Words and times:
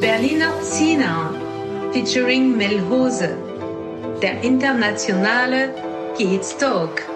Berliner 0.00 0.52
Zina 0.62 1.32
featuring 1.92 2.56
Melhose, 2.58 3.30
der 4.20 4.42
internationale 4.42 5.74
Kids 6.16 6.56
Talk. 6.58 7.09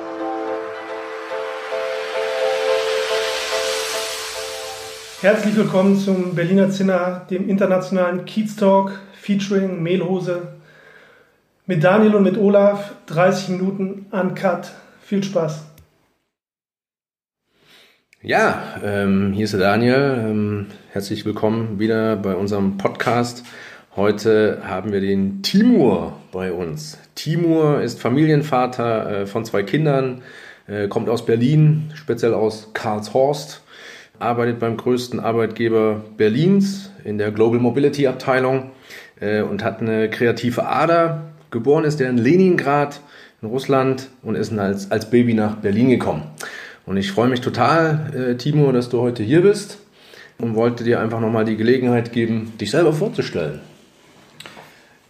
Herzlich 5.25 5.57
willkommen 5.57 5.99
zum 5.99 6.35
Berliner 6.35 6.69
Zinner, 6.69 7.25
dem 7.31 7.49
internationalen 7.49 8.27
Kiez 8.27 8.57
Talk 8.57 9.01
featuring 9.15 9.83
Mehlhose 9.83 10.49
mit 11.65 11.83
Daniel 11.83 12.17
und 12.17 12.25
mit 12.25 12.37
Olaf. 12.37 12.93
30 13.07 13.49
Minuten 13.49 14.05
uncut. 14.11 14.71
Viel 15.01 15.25
Spaß. 15.25 15.65
Ja, 18.21 18.63
ähm, 18.85 19.33
hier 19.33 19.45
ist 19.45 19.55
der 19.55 19.61
Daniel. 19.61 20.27
Ähm, 20.29 20.67
herzlich 20.93 21.25
willkommen 21.25 21.79
wieder 21.79 22.17
bei 22.17 22.35
unserem 22.35 22.77
Podcast. 22.77 23.45
Heute 23.97 24.61
haben 24.67 24.93
wir 24.93 25.01
den 25.01 25.43
Timur 25.43 26.19
bei 26.33 26.53
uns. 26.53 26.99
Timur 27.15 27.81
ist 27.81 27.99
Familienvater 27.99 29.23
äh, 29.23 29.27
von 29.27 29.47
zwei 29.47 29.63
Kindern, 29.63 30.21
äh, 30.67 30.87
kommt 30.89 31.09
aus 31.09 31.25
Berlin, 31.25 31.91
speziell 31.95 32.35
aus 32.35 32.75
Karlshorst 32.75 33.64
arbeitet 34.19 34.59
beim 34.59 34.77
größten 34.77 35.21
Arbeitgeber 35.21 36.05
Berlins 36.17 36.91
in 37.05 37.19
der 37.19 37.31
Global 37.31 37.59
Mobility 37.59 38.07
Abteilung 38.07 38.71
äh, 39.21 39.43
und 39.43 39.65
hat 39.65 39.81
eine 39.81 40.09
kreative 40.11 40.67
Ader. 40.67 41.23
Geboren 41.51 41.85
ist 41.85 42.01
er 42.01 42.11
in 42.11 42.19
Leningrad 42.19 43.01
in 43.43 43.49
Russland 43.49 44.09
und 44.23 44.35
ist 44.35 44.57
als, 44.59 44.91
als 44.91 45.11
Baby 45.11 45.35
nach 45.35 45.57
Berlin 45.57 45.91
gekommen. 45.91 46.23
Und 46.87 46.97
ich 46.97 47.13
freue 47.13 47.29
mich 47.29 47.41
total, 47.41 48.13
äh, 48.15 48.37
Timo, 48.37 48.73
dass 48.73 48.89
du 48.89 49.01
heute 49.01 49.23
hier 49.23 49.43
bist 49.43 49.79
und 50.39 50.55
wollte 50.55 50.85
dir 50.85 51.01
einfach 51.01 51.21
nochmal 51.21 51.45
die 51.45 51.57
Gelegenheit 51.57 52.13
geben, 52.13 52.53
dich 52.61 52.71
selber 52.71 52.93
vorzustellen. 52.93 53.61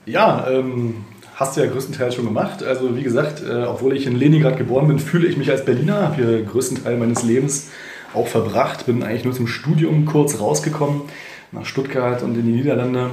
Ja, 0.07 0.47
ähm, 0.51 1.05
hast 1.35 1.57
du 1.57 1.63
ja 1.63 1.67
größtenteils 1.67 2.15
schon 2.15 2.27
gemacht. 2.27 2.63
Also 2.63 2.97
wie 2.97 3.03
gesagt, 3.03 3.43
äh, 3.43 3.65
obwohl 3.65 3.97
ich 3.97 4.07
in 4.07 4.17
Leningrad 4.17 4.59
geboren 4.59 4.87
bin, 4.87 4.99
fühle 4.99 5.27
ich 5.27 5.37
mich 5.37 5.51
als 5.51 5.65
Berliner, 5.65 6.03
habe 6.03 6.17
hier 6.17 6.43
größten 6.43 6.85
Teil 6.85 6.97
meines 6.97 7.23
Lebens 7.23 7.71
auch 8.15 8.29
verbracht. 8.29 8.87
Bin 8.87 9.03
eigentlich 9.03 9.25
nur 9.25 9.35
zum 9.35 9.47
Studium 9.47 10.05
kurz 10.07 10.41
rausgekommen 10.41 11.03
nach 11.53 11.67
Stuttgart 11.67 12.23
und 12.23 12.37
in 12.37 12.47
die 12.47 12.53
Niederlande. 12.53 13.11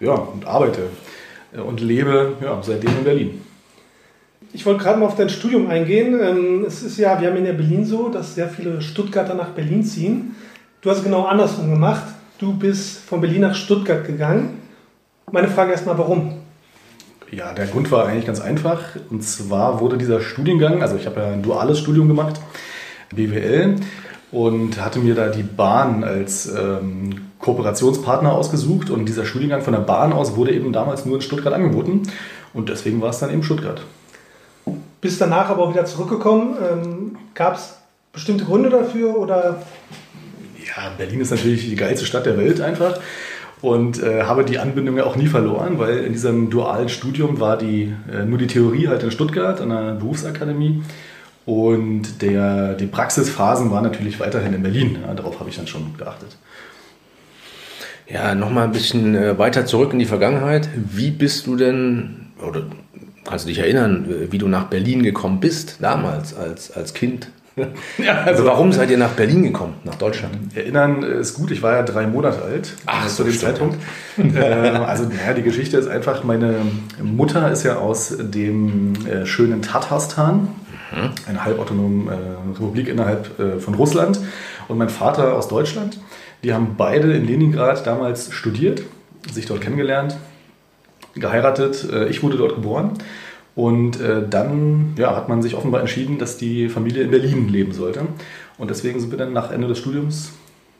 Ja, 0.00 0.12
und 0.12 0.46
arbeite 0.46 0.88
und 1.52 1.80
lebe 1.80 2.34
ja, 2.42 2.60
seitdem 2.62 2.98
in 2.98 3.04
Berlin. 3.04 3.42
Ich 4.52 4.64
wollte 4.64 4.82
gerade 4.82 4.98
mal 4.98 5.06
auf 5.06 5.16
dein 5.16 5.28
Studium 5.28 5.68
eingehen. 5.68 6.18
Ähm, 6.20 6.64
es 6.66 6.82
ist 6.82 6.98
ja, 6.98 7.20
wir 7.20 7.28
haben 7.28 7.36
in 7.36 7.44
der 7.44 7.52
Berlin 7.52 7.84
so, 7.84 8.08
dass 8.08 8.34
sehr 8.34 8.48
viele 8.48 8.80
Stuttgarter 8.80 9.34
nach 9.34 9.50
Berlin 9.50 9.82
ziehen. 9.84 10.34
Du 10.80 10.90
hast 10.90 10.98
es 10.98 11.04
genau 11.04 11.24
andersrum 11.24 11.70
gemacht. 11.70 12.04
Du 12.38 12.54
bist 12.54 12.98
von 12.98 13.20
Berlin 13.20 13.42
nach 13.42 13.54
Stuttgart 13.54 14.06
gegangen. 14.06 14.60
Meine 15.30 15.48
Frage 15.48 15.72
erstmal, 15.72 15.98
warum? 15.98 16.34
Ja, 17.30 17.52
der 17.52 17.66
Grund 17.66 17.90
war 17.90 18.06
eigentlich 18.06 18.26
ganz 18.26 18.40
einfach. 18.40 18.80
Und 19.10 19.22
zwar 19.24 19.80
wurde 19.80 19.98
dieser 19.98 20.20
Studiengang, 20.20 20.82
also 20.82 20.96
ich 20.96 21.06
habe 21.06 21.20
ja 21.20 21.26
ein 21.28 21.42
duales 21.42 21.80
Studium 21.80 22.06
gemacht, 22.08 22.40
BWL 23.14 23.76
und 24.32 24.84
hatte 24.84 24.98
mir 24.98 25.14
da 25.14 25.28
die 25.28 25.42
Bahn 25.42 26.04
als 26.04 26.46
ähm, 26.46 27.26
Kooperationspartner 27.38 28.32
ausgesucht 28.32 28.90
und 28.90 29.06
dieser 29.06 29.24
Studiengang 29.24 29.62
von 29.62 29.72
der 29.72 29.80
Bahn 29.80 30.12
aus 30.12 30.36
wurde 30.36 30.52
eben 30.52 30.72
damals 30.72 31.04
nur 31.04 31.16
in 31.16 31.22
Stuttgart 31.22 31.54
angeboten 31.54 32.02
und 32.52 32.68
deswegen 32.68 33.00
war 33.00 33.10
es 33.10 33.18
dann 33.18 33.30
eben 33.30 33.42
Stuttgart. 33.42 33.82
Bist 35.00 35.20
danach 35.20 35.50
aber 35.50 35.62
auch 35.62 35.70
wieder 35.70 35.84
zurückgekommen. 35.84 36.56
Ähm, 36.60 37.16
Gab 37.34 37.56
es 37.56 37.76
bestimmte 38.12 38.44
Gründe 38.44 38.70
dafür 38.70 39.16
oder? 39.16 39.62
Ja, 40.66 40.90
Berlin 40.96 41.20
ist 41.20 41.30
natürlich 41.30 41.68
die 41.68 41.76
geilste 41.76 42.06
Stadt 42.06 42.26
der 42.26 42.36
Welt 42.36 42.60
einfach 42.60 42.98
und 43.62 44.02
äh, 44.02 44.24
habe 44.24 44.44
die 44.44 44.58
Anbindung 44.58 44.96
ja 44.96 45.04
auch 45.04 45.16
nie 45.16 45.26
verloren, 45.26 45.78
weil 45.78 45.98
in 45.98 46.12
diesem 46.12 46.50
dualen 46.50 46.88
Studium 46.88 47.40
war 47.40 47.56
die, 47.56 47.94
äh, 48.12 48.24
nur 48.24 48.38
die 48.38 48.46
Theorie 48.46 48.88
halt 48.88 49.02
in 49.02 49.10
Stuttgart 49.10 49.60
an 49.60 49.68
der 49.68 49.94
Berufsakademie 49.94 50.82
und 51.46 52.20
der, 52.22 52.74
die 52.74 52.86
Praxisphasen 52.86 53.70
waren 53.70 53.84
natürlich 53.84 54.18
weiterhin 54.18 54.52
in 54.52 54.62
Berlin. 54.62 54.98
Ja, 55.06 55.14
darauf 55.14 55.38
habe 55.38 55.48
ich 55.48 55.56
dann 55.56 55.68
schon 55.68 55.96
geachtet. 55.96 56.36
Ja, 58.08 58.34
nochmal 58.34 58.64
ein 58.64 58.72
bisschen 58.72 59.14
äh, 59.14 59.38
weiter 59.38 59.64
zurück 59.64 59.92
in 59.92 59.98
die 59.98 60.06
Vergangenheit. 60.06 60.68
Wie 60.74 61.10
bist 61.10 61.46
du 61.46 61.56
denn, 61.56 62.28
oder 62.46 62.62
kannst 63.24 63.44
du 63.44 63.48
dich 63.48 63.60
erinnern, 63.60 64.06
wie 64.30 64.38
du 64.38 64.48
nach 64.48 64.64
Berlin 64.64 65.02
gekommen 65.02 65.40
bist, 65.40 65.78
damals 65.80 66.34
als, 66.36 66.70
als 66.72 66.94
Kind? 66.94 67.28
Ja, 67.96 68.22
also 68.24 68.44
warum 68.44 68.70
seid 68.70 68.90
ihr 68.90 68.98
nach 68.98 69.12
Berlin 69.12 69.42
gekommen, 69.42 69.72
nach 69.84 69.94
Deutschland? 69.94 70.54
Erinnern 70.54 71.02
ist 71.02 71.32
gut, 71.32 71.50
ich 71.50 71.62
war 71.62 71.72
ja 71.72 71.82
drei 71.84 72.06
Monate 72.06 72.42
alt 72.42 72.74
Ach, 72.84 73.08
zu 73.08 73.24
dem 73.24 73.32
Zeitpunkt. 73.32 73.78
äh, 74.18 74.38
also 74.40 75.04
naja, 75.04 75.32
die 75.34 75.40
Geschichte 75.40 75.78
ist 75.78 75.88
einfach, 75.88 76.22
meine 76.22 76.56
Mutter 77.02 77.50
ist 77.50 77.62
ja 77.62 77.76
aus 77.76 78.14
dem 78.18 78.92
äh, 79.06 79.24
schönen 79.24 79.62
Tatarstan, 79.62 80.48
mhm. 80.92 81.10
eine 81.26 81.44
halbautonome 81.44 82.12
äh, 82.12 82.50
Republik 82.52 82.88
innerhalb 82.88 83.38
äh, 83.38 83.58
von 83.58 83.74
Russland, 83.74 84.20
und 84.68 84.78
mein 84.78 84.88
Vater 84.88 85.34
aus 85.34 85.48
Deutschland. 85.48 85.98
Die 86.42 86.52
haben 86.52 86.74
beide 86.76 87.12
in 87.12 87.26
Leningrad 87.26 87.86
damals 87.86 88.32
studiert, 88.32 88.82
sich 89.32 89.46
dort 89.46 89.60
kennengelernt, 89.60 90.16
geheiratet. 91.14 91.88
Äh, 91.90 92.08
ich 92.08 92.22
wurde 92.22 92.36
dort 92.36 92.54
geboren. 92.54 92.92
Und 93.54 94.00
äh, 94.00 94.22
dann 94.28 94.94
ja, 94.98 95.16
hat 95.16 95.30
man 95.30 95.40
sich 95.42 95.54
offenbar 95.54 95.80
entschieden, 95.80 96.18
dass 96.18 96.36
die 96.36 96.68
Familie 96.68 97.02
in 97.02 97.10
Berlin 97.10 97.48
leben 97.48 97.72
sollte. 97.72 98.02
Und 98.58 98.70
deswegen 98.70 99.00
sind 99.00 99.10
wir 99.10 99.18
dann 99.18 99.32
nach 99.32 99.50
Ende 99.50 99.66
des 99.66 99.78
Studiums 99.78 100.32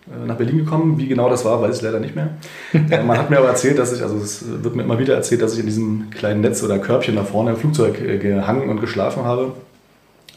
äh, 0.08 0.26
nach 0.26 0.36
Berlin 0.36 0.58
gekommen. 0.58 0.98
Wie 0.98 1.08
genau 1.08 1.30
das 1.30 1.46
war, 1.46 1.62
weiß 1.62 1.78
ich 1.78 1.82
leider 1.82 2.00
nicht 2.00 2.14
mehr. 2.14 2.36
Man 2.72 3.16
hat 3.16 3.30
mir 3.30 3.38
aber 3.38 3.48
erzählt, 3.48 3.78
dass 3.78 3.94
ich, 3.94 4.02
also 4.02 4.16
es 4.16 4.44
wird 4.62 4.76
mir 4.76 4.82
immer 4.82 4.98
wieder 4.98 5.14
erzählt, 5.14 5.40
dass 5.40 5.54
ich 5.54 5.60
in 5.60 5.66
diesem 5.66 6.10
kleinen 6.10 6.42
Netz 6.42 6.62
oder 6.62 6.78
Körbchen 6.78 7.16
da 7.16 7.24
vorne 7.24 7.52
im 7.52 7.56
Flugzeug 7.56 7.98
gehangen 8.20 8.68
und 8.68 8.80
geschlafen 8.80 9.24
habe. 9.24 9.54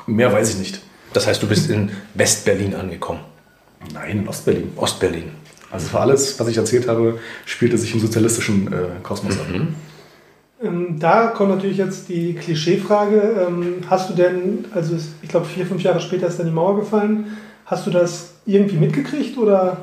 Mehr 0.09 0.33
weiß 0.33 0.51
ich 0.51 0.57
nicht. 0.57 0.81
Das 1.13 1.27
heißt, 1.27 1.41
du 1.41 1.47
bist 1.47 1.69
in 1.69 1.91
West-Berlin 2.13 2.75
angekommen? 2.75 3.21
Nein, 3.93 4.19
in 4.19 4.27
Ostberlin. 4.27 4.71
Ostberlin. 4.75 5.31
Also 5.71 5.87
für 5.87 5.99
alles, 5.99 6.39
was 6.39 6.47
ich 6.47 6.57
erzählt 6.57 6.87
habe, 6.87 7.19
spielte 7.45 7.77
sich 7.77 7.93
im 7.93 7.99
sozialistischen 7.99 8.67
äh, 8.67 8.77
Kosmos 9.03 9.35
mhm. 9.35 9.39
ab. 9.39 9.67
Ähm, 10.61 10.99
da 10.99 11.27
kommt 11.27 11.51
natürlich 11.51 11.77
jetzt 11.77 12.09
die 12.09 12.33
Klischeefrage. 12.33 13.45
Ähm, 13.47 13.75
hast 13.89 14.09
du 14.09 14.13
denn, 14.13 14.65
also 14.73 14.95
ich 15.21 15.29
glaube 15.29 15.45
vier, 15.45 15.65
fünf 15.65 15.81
Jahre 15.83 16.01
später 16.01 16.27
ist 16.27 16.39
dann 16.39 16.47
die 16.47 16.51
Mauer 16.51 16.79
gefallen, 16.79 17.37
hast 17.65 17.85
du 17.85 17.91
das 17.91 18.33
irgendwie 18.45 18.77
mitgekriegt 18.77 19.37
oder? 19.37 19.77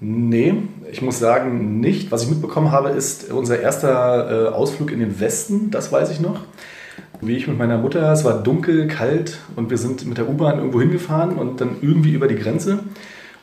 Nee, 0.00 0.54
ich 0.92 1.00
muss 1.00 1.18
sagen, 1.18 1.80
nicht. 1.80 2.12
Was 2.12 2.24
ich 2.24 2.28
mitbekommen 2.28 2.70
habe, 2.70 2.90
ist 2.90 3.32
unser 3.32 3.58
erster 3.58 4.48
äh, 4.48 4.48
Ausflug 4.48 4.92
in 4.92 5.00
den 5.00 5.18
Westen, 5.18 5.70
das 5.70 5.90
weiß 5.90 6.10
ich 6.10 6.20
noch. 6.20 6.40
Wie 7.26 7.36
ich 7.36 7.46
mit 7.46 7.58
meiner 7.58 7.78
Mutter, 7.78 8.12
es 8.12 8.24
war 8.24 8.42
dunkel, 8.42 8.86
kalt 8.86 9.38
und 9.56 9.70
wir 9.70 9.78
sind 9.78 10.06
mit 10.06 10.18
der 10.18 10.28
U-Bahn 10.28 10.58
irgendwo 10.58 10.80
hingefahren 10.80 11.36
und 11.36 11.60
dann 11.60 11.76
irgendwie 11.80 12.12
über 12.12 12.28
die 12.28 12.36
Grenze 12.36 12.80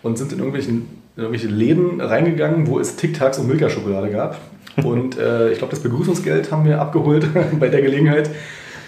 und 0.03 0.17
sind 0.17 0.31
in 0.31 0.37
irgendwelchen, 0.37 0.87
in 1.15 1.23
irgendwelche 1.23 1.47
Läden 1.47 1.99
reingegangen, 1.99 2.67
wo 2.67 2.79
es 2.79 2.95
Tic-Tacs 2.95 3.39
und 3.39 3.47
Milka-Schokolade 3.47 4.11
gab. 4.11 4.37
Und 4.83 5.17
äh, 5.17 5.51
ich 5.51 5.57
glaube, 5.57 5.71
das 5.71 5.81
Begrüßungsgeld 5.81 6.51
haben 6.51 6.65
wir 6.65 6.79
abgeholt 6.79 7.27
bei 7.59 7.69
der 7.69 7.81
Gelegenheit. 7.81 8.29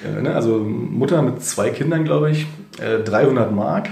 Äh, 0.06 0.22
ne? 0.22 0.36
Also 0.36 0.60
Mutter 0.60 1.22
mit 1.22 1.44
zwei 1.44 1.70
Kindern, 1.72 2.04
glaube 2.04 2.30
ich, 2.30 2.46
äh, 2.80 3.00
300 3.04 3.52
Mark. 3.52 3.90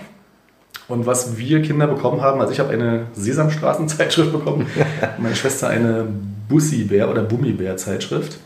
Und 0.87 1.05
was 1.05 1.37
wir 1.37 1.61
Kinder 1.61 1.87
bekommen 1.87 2.21
haben, 2.21 2.41
also 2.41 2.53
ich 2.53 2.59
habe 2.59 2.71
eine 2.73 3.07
Sesamstraßen-Zeitschrift 3.13 4.31
bekommen, 4.31 4.67
meine 5.17 5.35
Schwester 5.35 5.69
eine 5.69 6.05
Bussi-Bär- 6.49 7.09
oder 7.09 7.23
Bummibär-Zeitschrift. 7.23 8.39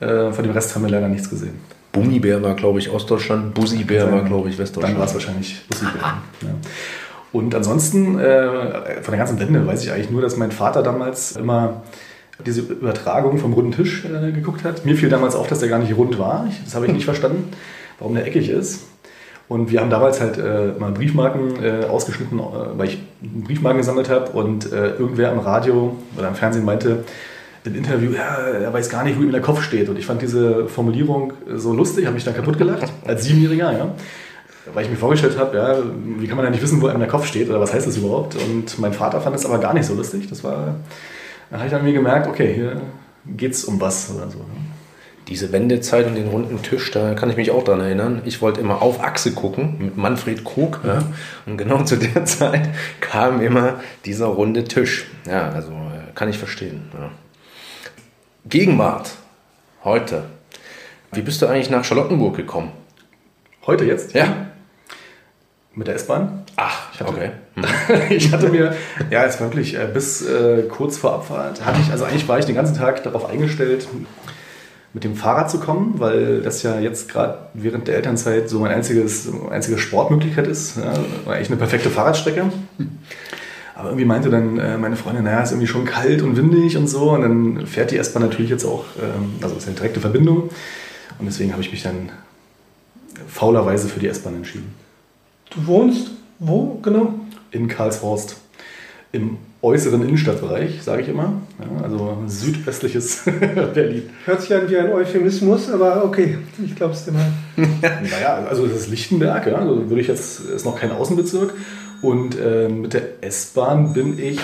Äh, 0.00 0.32
von 0.32 0.44
dem 0.44 0.52
Rest 0.52 0.74
haben 0.74 0.82
wir 0.82 0.90
leider 0.90 1.08
nichts 1.08 1.30
gesehen. 1.30 1.73
Bummibär 1.94 2.42
war, 2.42 2.54
glaube 2.54 2.80
ich, 2.80 2.90
Ostdeutschland, 2.90 3.54
Bussi-Bär 3.54 4.12
war, 4.12 4.24
glaube 4.24 4.50
ich, 4.50 4.58
Westdeutschland. 4.58 4.94
Dann 4.94 5.00
war 5.00 5.06
es 5.06 5.14
wahrscheinlich 5.14 5.62
Bussi-Bär. 5.68 6.02
ja. 6.42 6.48
Und 7.32 7.54
ansonsten, 7.54 8.18
äh, 8.18 9.02
von 9.02 9.12
der 9.12 9.18
ganzen 9.18 9.40
Wende 9.40 9.66
weiß 9.66 9.82
ich 9.82 9.92
eigentlich 9.92 10.10
nur, 10.10 10.20
dass 10.20 10.36
mein 10.36 10.52
Vater 10.52 10.82
damals 10.82 11.36
immer 11.36 11.82
diese 12.44 12.60
Übertragung 12.60 13.38
vom 13.38 13.52
runden 13.52 13.72
Tisch 13.72 14.04
äh, 14.04 14.32
geguckt 14.32 14.64
hat. 14.64 14.84
Mir 14.84 14.96
fiel 14.96 15.08
damals 15.08 15.34
auf, 15.34 15.46
dass 15.46 15.60
der 15.60 15.68
gar 15.68 15.78
nicht 15.78 15.96
rund 15.96 16.18
war. 16.18 16.46
Ich, 16.50 16.62
das 16.64 16.74
habe 16.74 16.86
ich 16.86 16.92
nicht 16.92 17.04
verstanden, 17.06 17.52
warum 17.98 18.14
der 18.14 18.26
eckig 18.26 18.48
ist. 18.48 18.84
Und 19.48 19.70
wir 19.70 19.80
haben 19.80 19.90
damals 19.90 20.20
halt 20.20 20.38
äh, 20.38 20.78
mal 20.78 20.92
Briefmarken 20.92 21.62
äh, 21.62 21.84
ausgeschnitten, 21.84 22.38
äh, 22.38 22.42
weil 22.76 22.88
ich 22.88 22.98
Briefmarken 23.20 23.78
gesammelt 23.78 24.08
habe 24.08 24.30
und 24.30 24.72
äh, 24.72 24.90
irgendwer 24.90 25.30
am 25.30 25.38
Radio 25.38 25.96
oder 26.16 26.28
am 26.28 26.34
Fernsehen 26.34 26.64
meinte, 26.64 27.04
ein 27.66 27.74
Interview, 27.74 28.12
ja, 28.12 28.36
er 28.36 28.72
weiß 28.72 28.90
gar 28.90 29.04
nicht, 29.04 29.18
wo 29.18 29.22
ihm 29.22 29.32
der 29.32 29.40
Kopf 29.40 29.62
steht. 29.62 29.88
Und 29.88 29.98
ich 29.98 30.06
fand 30.06 30.20
diese 30.20 30.68
Formulierung 30.68 31.32
so 31.54 31.72
lustig, 31.72 32.04
habe 32.04 32.14
mich 32.14 32.24
dann 32.24 32.34
kaputt 32.34 32.58
gelacht, 32.58 32.92
als 33.06 33.24
Siebenjähriger, 33.24 33.72
ja. 33.72 33.94
Weil 34.72 34.84
ich 34.84 34.90
mir 34.90 34.96
vorgestellt 34.96 35.38
habe, 35.38 35.56
ja, 35.56 35.76
wie 36.18 36.26
kann 36.26 36.36
man 36.36 36.44
ja 36.46 36.50
nicht 36.50 36.62
wissen, 36.62 36.80
wo 36.80 36.86
einem 36.86 37.00
der 37.00 37.08
Kopf 37.08 37.26
steht 37.26 37.48
oder 37.50 37.60
was 37.60 37.72
heißt 37.72 37.86
das 37.86 37.96
überhaupt? 37.96 38.36
Und 38.36 38.78
mein 38.78 38.92
Vater 38.92 39.20
fand 39.20 39.36
es 39.36 39.44
aber 39.44 39.58
gar 39.58 39.74
nicht 39.74 39.86
so 39.86 39.94
lustig. 39.94 40.28
Das 40.28 40.42
war, 40.42 40.76
da 41.50 41.56
habe 41.56 41.66
ich 41.66 41.72
dann 41.72 41.84
mir 41.84 41.92
gemerkt, 41.92 42.26
okay, 42.28 42.54
hier 42.54 42.80
geht 43.26 43.52
es 43.52 43.64
um 43.64 43.80
was 43.80 44.10
oder 44.14 44.30
so. 44.30 44.38
Ne? 44.38 44.44
Diese 45.28 45.52
Wendezeit 45.52 46.06
und 46.06 46.14
den 46.14 46.28
runden 46.28 46.62
Tisch, 46.62 46.90
da 46.90 47.14
kann 47.14 47.30
ich 47.30 47.36
mich 47.36 47.50
auch 47.50 47.64
dran 47.64 47.80
erinnern. 47.80 48.22
Ich 48.24 48.42
wollte 48.42 48.60
immer 48.60 48.82
auf 48.82 49.02
Achse 49.02 49.32
gucken 49.32 49.76
mit 49.78 49.96
Manfred 49.96 50.44
Krug. 50.44 50.80
Ja? 50.84 51.02
Und 51.46 51.56
genau 51.56 51.82
zu 51.82 51.96
der 51.96 52.24
Zeit 52.26 52.68
kam 53.00 53.40
immer 53.40 53.80
dieser 54.04 54.26
runde 54.26 54.64
Tisch. 54.64 55.06
Ja, 55.26 55.50
also 55.50 55.70
äh, 55.70 56.12
kann 56.14 56.28
ich 56.28 56.36
verstehen. 56.36 56.90
Ja. 56.92 57.10
Gegenwart, 58.46 59.12
heute. 59.84 60.24
Wie 61.12 61.22
bist 61.22 61.40
du 61.40 61.46
eigentlich 61.46 61.70
nach 61.70 61.82
Charlottenburg 61.82 62.36
gekommen? 62.36 62.72
Heute 63.66 63.86
jetzt? 63.86 64.12
Ja. 64.12 64.48
Mit 65.74 65.86
der 65.86 65.94
S-Bahn? 65.94 66.44
Ach, 66.56 66.92
ich 66.92 67.00
hatte, 67.00 67.10
okay. 67.10 67.30
ich 68.14 68.30
hatte 68.30 68.50
mir, 68.50 68.76
ja, 69.10 69.24
jetzt 69.24 69.40
wirklich, 69.40 69.74
äh, 69.74 69.88
bis 69.92 70.20
äh, 70.28 70.64
kurz 70.68 70.98
vor 70.98 71.14
Abfahrt 71.14 71.64
hatte 71.64 71.80
ich, 71.80 71.90
also 71.90 72.04
eigentlich 72.04 72.28
war 72.28 72.38
ich 72.38 72.44
den 72.44 72.54
ganzen 72.54 72.76
Tag 72.76 73.02
darauf 73.02 73.24
eingestellt, 73.24 73.88
mit 74.92 75.04
dem 75.04 75.16
Fahrrad 75.16 75.50
zu 75.50 75.58
kommen, 75.58 75.94
weil 75.96 76.42
das 76.42 76.62
ja 76.62 76.78
jetzt 76.78 77.08
gerade 77.08 77.38
während 77.54 77.88
der 77.88 77.96
Elternzeit 77.96 78.50
so 78.50 78.60
mein 78.60 78.72
einziges, 78.72 79.26
einzige 79.50 79.78
Sportmöglichkeit 79.78 80.46
ist. 80.48 80.76
Ja, 80.76 80.92
war 81.24 81.38
echt 81.38 81.50
eine 81.50 81.56
perfekte 81.56 81.88
Fahrradstrecke. 81.88 82.52
Aber 83.74 83.88
irgendwie 83.88 84.04
meinte 84.04 84.30
dann 84.30 84.58
äh, 84.58 84.78
meine 84.78 84.96
Freundin, 84.96 85.24
naja, 85.24 85.42
ist 85.42 85.50
irgendwie 85.50 85.66
schon 85.66 85.84
kalt 85.84 86.22
und 86.22 86.36
windig 86.36 86.76
und 86.76 86.86
so. 86.86 87.10
Und 87.10 87.22
dann 87.22 87.66
fährt 87.66 87.90
die 87.90 87.98
S-Bahn 87.98 88.22
natürlich 88.22 88.50
jetzt 88.50 88.64
auch, 88.64 88.84
ähm, 89.02 89.34
also 89.42 89.56
ist 89.56 89.66
eine 89.66 89.76
direkte 89.76 90.00
Verbindung. 90.00 90.50
Und 91.18 91.26
deswegen 91.26 91.52
habe 91.52 91.62
ich 91.62 91.70
mich 91.70 91.82
dann 91.82 92.10
faulerweise 93.26 93.88
für 93.88 94.00
die 94.00 94.08
S-Bahn 94.08 94.36
entschieden. 94.36 94.72
Du 95.50 95.66
wohnst 95.66 96.10
wo 96.38 96.78
genau? 96.82 97.14
In 97.50 97.68
Karlshorst. 97.68 98.36
Im 99.12 99.38
äußeren 99.62 100.02
Innenstadtbereich, 100.02 100.82
sage 100.82 101.02
ich 101.02 101.08
immer. 101.08 101.40
Ja, 101.60 101.84
also 101.84 102.18
südwestliches 102.26 103.22
Berlin. 103.74 104.10
Hört 104.24 104.42
sich 104.42 104.52
an 104.52 104.68
wie 104.68 104.76
ein 104.76 104.92
Euphemismus, 104.92 105.70
aber 105.70 106.04
okay, 106.04 106.38
ich 106.62 106.74
glaube 106.74 106.94
es 106.94 107.04
dir 107.04 107.12
mal. 107.12 107.32
naja, 107.80 108.44
also 108.48 108.66
das 108.66 108.80
ist 108.80 108.88
Lichtenberg, 108.88 109.46
ja, 109.46 109.54
also 109.54 109.88
würde 109.88 110.00
ich 110.00 110.08
jetzt, 110.08 110.40
ist 110.40 110.64
noch 110.66 110.78
kein 110.78 110.90
Außenbezirk. 110.90 111.54
Und 112.04 112.38
äh, 112.38 112.68
mit 112.68 112.92
der 112.92 113.22
S-Bahn 113.22 113.94
bin 113.94 114.18
ich 114.18 114.38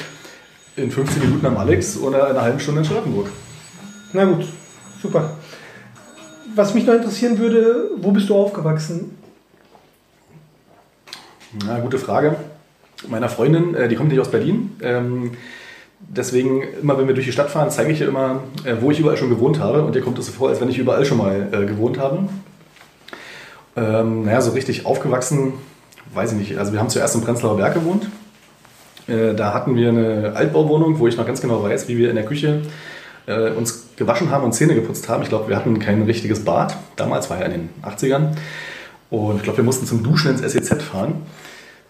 in 0.76 0.90
15 0.90 1.22
Minuten 1.22 1.44
am 1.44 1.58
Alex 1.58 1.98
oder 1.98 2.30
in 2.30 2.30
einer 2.30 2.40
halben 2.40 2.58
Stunde 2.58 2.80
in 2.80 2.86
Charlottenburg. 2.86 3.26
Na 4.14 4.24
gut, 4.24 4.46
super. 5.02 5.36
Was 6.54 6.72
mich 6.72 6.86
noch 6.86 6.94
interessieren 6.94 7.38
würde, 7.38 7.90
wo 7.98 8.12
bist 8.12 8.30
du 8.30 8.34
aufgewachsen? 8.34 9.14
Na, 11.66 11.80
gute 11.80 11.98
Frage. 11.98 12.36
Meiner 13.08 13.28
Freundin, 13.28 13.74
äh, 13.74 13.88
die 13.88 13.94
kommt 13.94 14.08
nicht 14.08 14.20
aus 14.20 14.30
Berlin. 14.30 14.74
Ähm, 14.80 15.32
deswegen, 15.98 16.62
immer 16.80 16.96
wenn 16.96 17.08
wir 17.08 17.14
durch 17.14 17.26
die 17.26 17.32
Stadt 17.32 17.50
fahren, 17.50 17.70
zeige 17.70 17.92
ich 17.92 18.00
ihr 18.00 18.08
immer, 18.08 18.42
äh, 18.64 18.76
wo 18.80 18.90
ich 18.90 19.00
überall 19.00 19.18
schon 19.18 19.28
gewohnt 19.28 19.58
habe. 19.58 19.82
Und 19.82 19.94
ihr 19.94 20.02
kommt 20.02 20.18
es 20.18 20.24
so 20.26 20.32
vor, 20.32 20.48
als 20.48 20.62
wenn 20.62 20.70
ich 20.70 20.78
überall 20.78 21.04
schon 21.04 21.18
mal 21.18 21.50
äh, 21.52 21.66
gewohnt 21.66 21.98
habe. 21.98 22.26
Ähm, 23.76 24.24
naja, 24.24 24.40
so 24.40 24.52
richtig 24.52 24.86
aufgewachsen, 24.86 25.52
weiß 26.14 26.32
ich 26.32 26.38
nicht. 26.38 26.58
Also 26.58 26.72
wir 26.72 26.80
haben 26.80 26.88
zuerst 26.88 27.14
im 27.14 27.22
Prenzlauer 27.22 27.56
Berg 27.56 27.74
gewohnt. 27.74 28.08
Äh, 29.06 29.34
da 29.34 29.54
hatten 29.54 29.76
wir 29.76 29.88
eine 29.90 30.32
Altbauwohnung, 30.34 30.98
wo 30.98 31.06
ich 31.06 31.16
noch 31.16 31.26
ganz 31.26 31.40
genau 31.40 31.62
weiß, 31.62 31.88
wie 31.88 31.98
wir 31.98 32.10
in 32.10 32.16
der 32.16 32.24
Küche 32.24 32.62
äh, 33.26 33.50
uns 33.50 33.88
gewaschen 33.96 34.30
haben 34.30 34.44
und 34.44 34.52
Zähne 34.52 34.74
geputzt 34.74 35.08
haben. 35.08 35.22
Ich 35.22 35.28
glaube, 35.28 35.48
wir 35.48 35.56
hatten 35.56 35.78
kein 35.78 36.02
richtiges 36.02 36.44
Bad. 36.44 36.76
Damals 36.96 37.30
war 37.30 37.38
ja 37.40 37.46
in 37.46 37.52
den 37.52 37.68
80ern. 37.82 38.36
Und 39.10 39.36
ich 39.36 39.42
glaube, 39.42 39.58
wir 39.58 39.64
mussten 39.64 39.86
zum 39.86 40.02
Duschen 40.02 40.30
ins 40.30 40.40
SEZ 40.40 40.82
fahren. 40.82 41.22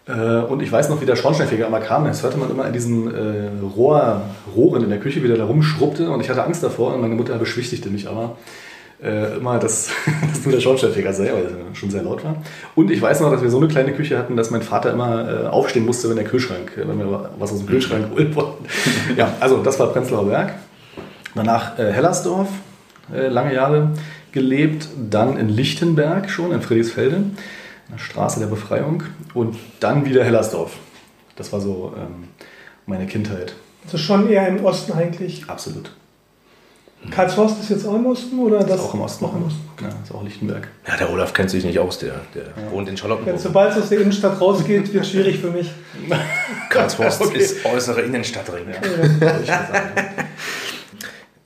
Äh, 0.06 0.12
und 0.12 0.62
ich 0.62 0.72
weiß 0.72 0.88
noch, 0.88 1.00
wie 1.00 1.06
der 1.06 1.16
Schornsteinfeger 1.16 1.66
immer 1.66 1.80
kam. 1.80 2.04
Das 2.04 2.22
hörte 2.22 2.38
man 2.38 2.50
immer 2.50 2.66
in 2.66 2.72
diesen 2.72 3.14
äh, 3.14 3.50
Rohr, 3.76 4.22
Rohren 4.56 4.84
in 4.84 4.90
der 4.90 4.98
Küche, 4.98 5.22
wie 5.22 5.28
der 5.28 5.36
da 5.36 5.44
rumschrubbte. 5.44 6.10
Und 6.10 6.20
ich 6.20 6.30
hatte 6.30 6.44
Angst 6.44 6.62
davor 6.62 6.94
und 6.94 7.00
meine 7.00 7.14
Mutter 7.14 7.36
beschwichtigte 7.36 7.90
mich 7.90 8.08
aber 8.08 8.36
äh, 9.02 9.36
immer, 9.36 9.58
dass, 9.58 9.90
dass 10.32 10.44
nur 10.44 10.52
der 10.52 10.60
Schornsteinfeger 10.60 11.12
sei, 11.12 11.32
weil 11.32 11.46
es 11.72 11.78
schon 11.78 11.90
sehr 11.90 12.02
laut 12.02 12.24
war. 12.24 12.36
Und 12.74 12.90
ich 12.90 13.00
weiß 13.00 13.20
noch, 13.20 13.30
dass 13.30 13.42
wir 13.42 13.50
so 13.50 13.58
eine 13.58 13.68
kleine 13.68 13.92
Küche 13.92 14.18
hatten, 14.18 14.36
dass 14.36 14.50
mein 14.50 14.62
Vater 14.62 14.92
immer 14.92 15.44
äh, 15.44 15.46
aufstehen 15.46 15.86
musste, 15.86 16.08
wenn 16.08 16.16
der 16.16 16.24
Kühlschrank, 16.24 16.72
äh, 16.76 16.86
wenn 16.86 16.98
wir 16.98 17.30
was 17.38 17.52
aus 17.52 17.58
dem 17.58 17.66
Kühlschrank 17.66 18.10
holen 18.14 18.34
wollten. 18.34 18.64
ja, 19.16 19.34
also 19.40 19.62
das 19.62 19.78
war 19.78 19.88
Prenzlauer 19.88 20.26
Berg. 20.26 20.54
Danach 21.34 21.78
äh, 21.78 21.92
Hellersdorf, 21.92 22.48
lange 23.12 23.52
Jahre 23.52 23.90
gelebt. 24.30 24.88
Dann 25.10 25.36
in 25.36 25.48
Lichtenberg 25.48 26.30
schon, 26.30 26.52
in 26.52 26.62
Friedrichsfelde 26.62 27.24
der 27.90 27.98
Straße 27.98 28.40
der 28.40 28.46
Befreiung 28.46 29.02
und 29.34 29.56
dann 29.80 30.04
wieder 30.04 30.24
Hellersdorf. 30.24 30.76
Das 31.36 31.52
war 31.52 31.60
so 31.60 31.92
ähm, 31.96 32.28
meine 32.86 33.06
Kindheit. 33.06 33.54
Also 33.84 33.98
schon 33.98 34.28
eher 34.28 34.46
im 34.48 34.64
Osten 34.64 34.92
eigentlich? 34.92 35.44
Absolut. 35.48 35.90
Karlshorst 37.08 37.60
ist 37.60 37.70
jetzt 37.70 37.86
auch 37.86 37.94
im 37.94 38.04
Osten 38.06 38.38
oder 38.38 38.58
das? 38.58 38.76
Ist 38.76 38.80
auch 38.86 38.94
im 38.94 39.00
Osten. 39.00 39.24
Auch 39.24 39.34
im 39.34 39.44
Osten. 39.44 39.60
Ja, 39.80 39.88
ist 39.88 40.14
auch 40.14 40.22
Lichtenberg. 40.22 40.68
Ja, 40.86 40.96
der 40.96 41.10
Olaf 41.10 41.32
kennt 41.32 41.48
sich 41.50 41.64
nicht 41.64 41.78
aus, 41.78 41.98
der, 41.98 42.12
der 42.34 42.42
ja. 42.42 42.70
wohnt 42.70 42.88
in 42.88 42.96
Charlottenburg. 42.96 43.36
Ja, 43.36 43.40
sobald 43.40 43.72
es 43.72 43.82
aus 43.82 43.88
der 43.88 44.00
Innenstadt 44.00 44.38
rausgeht, 44.40 44.92
wird 44.92 45.04
es 45.04 45.10
schwierig 45.10 45.38
für 45.38 45.50
mich. 45.50 45.70
Karlshorst 46.70 47.22
okay. 47.22 47.38
ist 47.38 47.64
äußere 47.64 48.02
Innenstadtring. 48.02 48.64
Ja. 48.68 49.68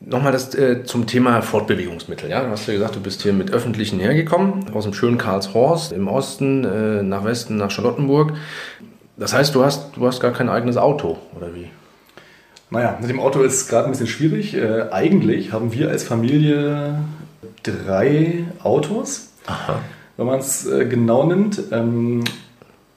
Nochmal 0.00 0.32
das 0.32 0.54
äh, 0.54 0.84
zum 0.84 1.06
Thema 1.06 1.40
Fortbewegungsmittel. 1.40 2.28
Ja? 2.28 2.44
Du 2.44 2.50
hast 2.50 2.66
ja 2.66 2.74
gesagt, 2.74 2.96
du 2.96 3.00
bist 3.00 3.22
hier 3.22 3.32
mit 3.32 3.52
Öffentlichen 3.52 4.00
hergekommen, 4.00 4.66
aus 4.74 4.84
dem 4.84 4.92
schönen 4.92 5.18
Karlshorst 5.18 5.92
im 5.92 6.08
Osten, 6.08 6.64
äh, 6.64 7.02
nach 7.02 7.24
Westen, 7.24 7.56
nach 7.56 7.70
Charlottenburg. 7.70 8.32
Das 9.16 9.32
heißt, 9.32 9.54
du 9.54 9.64
hast, 9.64 9.96
du 9.96 10.06
hast 10.06 10.20
gar 10.20 10.32
kein 10.32 10.48
eigenes 10.48 10.76
Auto, 10.76 11.18
oder 11.36 11.54
wie? 11.54 11.70
Naja, 12.70 12.98
mit 13.00 13.10
dem 13.10 13.20
Auto 13.20 13.42
ist 13.42 13.54
es 13.54 13.68
gerade 13.68 13.86
ein 13.86 13.90
bisschen 13.92 14.06
schwierig. 14.06 14.54
Äh, 14.54 14.86
eigentlich 14.90 15.52
haben 15.52 15.72
wir 15.72 15.90
als 15.90 16.02
Familie 16.02 16.98
drei 17.62 18.44
Autos, 18.62 19.28
Aha. 19.46 19.80
wenn 20.16 20.26
man 20.26 20.40
es 20.40 20.66
äh, 20.66 20.86
genau 20.86 21.24
nimmt. 21.24 21.62
Ähm, 21.70 22.24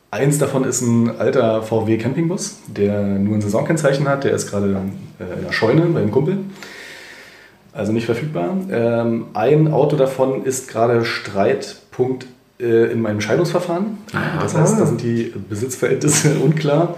eins 0.10 0.38
davon 0.38 0.64
ist 0.64 0.82
ein 0.82 1.20
alter 1.20 1.62
VW 1.62 1.98
Campingbus, 1.98 2.60
der 2.68 3.04
nur 3.04 3.36
ein 3.36 3.42
Saisonkennzeichen 3.42 4.08
hat. 4.08 4.24
Der 4.24 4.32
ist 4.32 4.50
gerade 4.50 4.68
äh, 5.20 5.38
in 5.38 5.46
der 5.46 5.52
Scheune 5.52 5.82
bei 5.82 6.00
einem 6.00 6.12
Kumpel 6.12 6.40
also 7.78 7.92
nicht 7.92 8.06
verfügbar. 8.06 8.58
Ähm, 8.72 9.28
ein 9.34 9.72
Auto 9.72 9.96
davon 9.96 10.44
ist 10.44 10.68
gerade 10.68 11.06
Streitpunkt 11.06 12.26
äh, 12.60 12.92
in 12.92 13.02
meinem 13.02 13.22
Scheidungsverfahren. 13.22 14.00
Aha. 14.14 14.42
Das 14.42 14.56
heißt, 14.56 14.80
da 14.80 14.86
sind 14.88 15.02
die 15.04 15.32
Besitzverhältnisse 15.48 16.40
unklar 16.44 16.96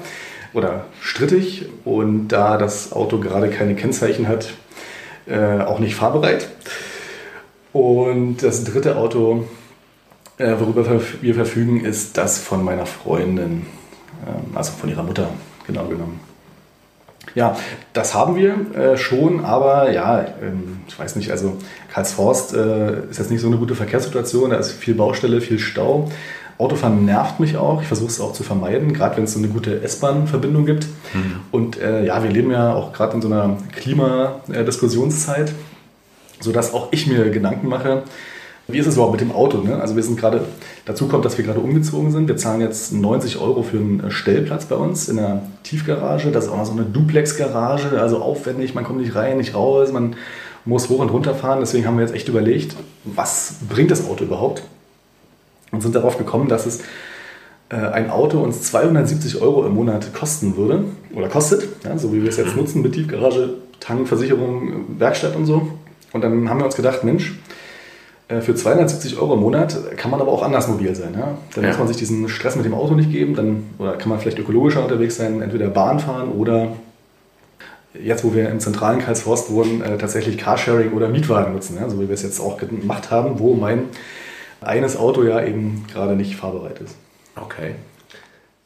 oder 0.54 0.86
strittig 1.02 1.66
und 1.86 2.30
da 2.30 2.58
das 2.58 2.92
Auto 2.92 3.20
gerade 3.20 3.50
keine 3.50 3.76
Kennzeichen 3.76 4.28
hat, 4.28 4.54
äh, 5.28 5.62
auch 5.62 5.80
nicht 5.80 5.96
fahrbereit. 5.96 6.50
Und 7.72 8.38
das 8.38 8.64
dritte 8.64 8.96
Auto, 8.96 9.46
äh, 10.38 10.56
worüber 10.60 11.02
wir 11.22 11.36
verfügen, 11.36 11.86
ist 11.86 12.18
das 12.18 12.40
von 12.40 12.64
meiner 12.64 12.86
Freundin, 12.86 13.66
ähm, 14.26 14.56
also 14.56 14.72
von 14.72 14.90
ihrer 14.90 15.04
Mutter, 15.04 15.30
genau 15.68 15.86
genommen. 15.86 16.20
Ja, 17.36 17.56
das 17.94 18.16
haben 18.16 18.36
wir 18.36 18.76
äh, 18.76 18.98
schon, 18.98 19.46
aber 19.46 19.92
ja, 19.92 20.22
ähm, 20.42 20.80
ich 20.88 20.98
weiß 20.98 21.16
nicht, 21.16 21.30
also 21.30 21.58
Karlsforst 21.94 22.54
äh, 22.56 23.10
ist 23.10 23.20
jetzt 23.20 23.30
nicht 23.30 23.42
so 23.42 23.48
eine 23.48 23.58
gute 23.58 23.76
Verkehrssituation, 23.76 24.50
da 24.50 24.58
ist 24.58 24.72
viel 24.72 24.96
Baustelle, 24.96 25.42
viel 25.42 25.60
Stau. 25.60 26.10
Autofahren 26.60 27.06
nervt 27.06 27.40
mich 27.40 27.56
auch, 27.56 27.82
ich 27.82 27.88
versuche 27.88 28.10
es 28.10 28.20
auch 28.20 28.34
zu 28.34 28.44
vermeiden, 28.44 28.92
gerade 28.94 29.16
wenn 29.16 29.24
es 29.24 29.34
so 29.34 29.40
eine 29.40 29.48
gute 29.48 29.82
S-Bahn-Verbindung 29.82 30.66
gibt. 30.66 30.88
Mhm. 31.14 31.36
Und 31.52 31.80
äh, 31.80 32.06
ja, 32.06 32.22
wir 32.22 32.30
leben 32.30 32.52
ja 32.52 32.74
auch 32.74 32.92
gerade 32.92 33.16
in 33.16 33.22
so 33.22 33.30
einer 33.30 33.56
Klimadiskussionszeit, 33.78 35.54
sodass 36.42 36.74
auch 36.74 36.90
ich 36.92 37.08
mir 37.08 37.30
Gedanken 37.30 37.70
mache, 37.70 38.04
wie 38.68 38.78
ist 38.78 38.88
es 38.88 38.96
überhaupt 38.96 39.14
mit 39.14 39.22
dem 39.22 39.32
Auto? 39.32 39.60
Ne? 39.60 39.80
Also 39.80 39.96
wir 39.96 40.04
sind 40.04 40.20
gerade, 40.20 40.42
dazu 40.84 41.08
kommt, 41.08 41.24
dass 41.24 41.38
wir 41.38 41.46
gerade 41.46 41.62
umgezogen 41.62 42.12
sind. 42.12 42.28
Wir 42.28 42.36
zahlen 42.36 42.60
jetzt 42.60 42.94
90 42.94 43.40
Euro 43.40 43.64
für 43.64 43.78
einen 43.78 44.02
äh, 44.02 44.12
Stellplatz 44.12 44.66
bei 44.66 44.76
uns 44.76 45.08
in 45.08 45.16
der 45.16 45.44
Tiefgarage. 45.64 46.30
Das 46.30 46.46
ist 46.46 46.52
auch 46.52 46.58
mal 46.58 46.66
so 46.66 46.74
eine 46.74 46.84
Duplex-Garage, 46.84 48.00
also 48.00 48.22
aufwendig, 48.22 48.76
man 48.76 48.84
kommt 48.84 49.00
nicht 49.00 49.16
rein, 49.16 49.38
nicht 49.38 49.56
raus, 49.56 49.94
man 49.94 50.18
muss 50.66 50.90
hoch 50.90 51.00
und 51.00 51.10
runter 51.10 51.36
fahren. 51.36 51.60
Deswegen 51.62 51.88
haben 51.88 51.98
wir 51.98 52.06
jetzt 52.06 52.14
echt 52.14 52.28
überlegt, 52.28 52.76
was 53.06 53.56
bringt 53.70 53.92
das 53.92 54.06
Auto 54.06 54.26
überhaupt? 54.26 54.62
Und 55.72 55.82
sind 55.82 55.96
darauf 55.96 56.18
gekommen, 56.18 56.48
dass 56.48 56.66
es 56.66 56.82
äh, 57.70 57.76
ein 57.76 58.10
Auto 58.10 58.40
uns 58.40 58.64
270 58.64 59.42
Euro 59.42 59.66
im 59.66 59.76
Monat 59.76 60.14
kosten 60.14 60.58
würde 60.58 60.86
oder 61.14 61.30
kostet, 61.30 61.68
ja, 61.84 61.98
so 61.98 62.12
wie 62.14 62.22
wir 62.22 62.30
es 62.30 62.38
jetzt 62.38 62.56
nutzen 62.56 62.82
mit 62.82 62.94
Tiefgarage, 62.94 63.56
Tank, 63.80 64.08
Versicherung, 64.08 65.00
Werkstatt 65.00 65.36
und 65.36 65.46
so. 65.46 65.68
Und 66.12 66.24
dann 66.24 66.50
haben 66.50 66.60
wir 66.60 66.66
uns 66.66 66.76
gedacht, 66.76 67.04
Mensch, 67.04 67.36
äh, 68.30 68.42
für 68.42 68.56
270 68.56 69.20
Euro 69.20 69.34
im 69.34 69.42
Monat 69.42 69.78
kann 69.98 70.12
man 70.12 70.22
aber 70.22 70.32
auch 70.32 70.44
anders 70.44 70.68
mobil 70.68 70.96
sein. 70.96 71.14
Ja? 71.18 71.38
Dann 71.54 71.64
ja. 71.64 71.70
muss 71.70 71.80
man 71.80 71.88
sich 71.88 71.98
diesen 71.98 72.30
Stress 72.30 72.56
mit 72.56 72.66
dem 72.66 72.74
Auto 72.74 72.96
nicht 72.96 73.12
geben, 73.12 73.36
dann 73.36 73.66
oder 73.78 73.94
kann 73.98 74.10
man 74.10 74.20
vielleicht 74.20 74.40
ökologischer 74.40 74.82
unterwegs 74.82 75.18
sein, 75.18 75.42
entweder 75.42 75.68
Bahn 75.68 76.00
fahren 76.00 76.30
oder 76.30 76.70
jetzt, 77.94 78.24
wo 78.24 78.34
wir 78.34 78.50
im 78.50 78.60
zentralen 78.60 79.00
Karlshorst 79.00 79.52
wohnen, 79.52 79.82
äh, 79.82 79.98
tatsächlich 79.98 80.38
Carsharing 80.38 80.94
oder 80.94 81.10
Mietwagen 81.10 81.54
nutzen, 81.54 81.78
ja, 81.80 81.90
so 81.90 82.00
wie 82.00 82.08
wir 82.08 82.14
es 82.14 82.24
jetzt 82.24 82.40
auch 82.40 82.58
gemacht 82.58 83.12
haben, 83.12 83.40
wo 83.40 83.56
mein 83.56 83.86
eines 84.62 84.98
Auto 84.98 85.24
ja 85.24 85.44
eben 85.44 85.86
gerade 85.92 86.16
nicht 86.16 86.36
fahrbereit 86.36 86.80
ist. 86.80 86.96
Okay. 87.36 87.76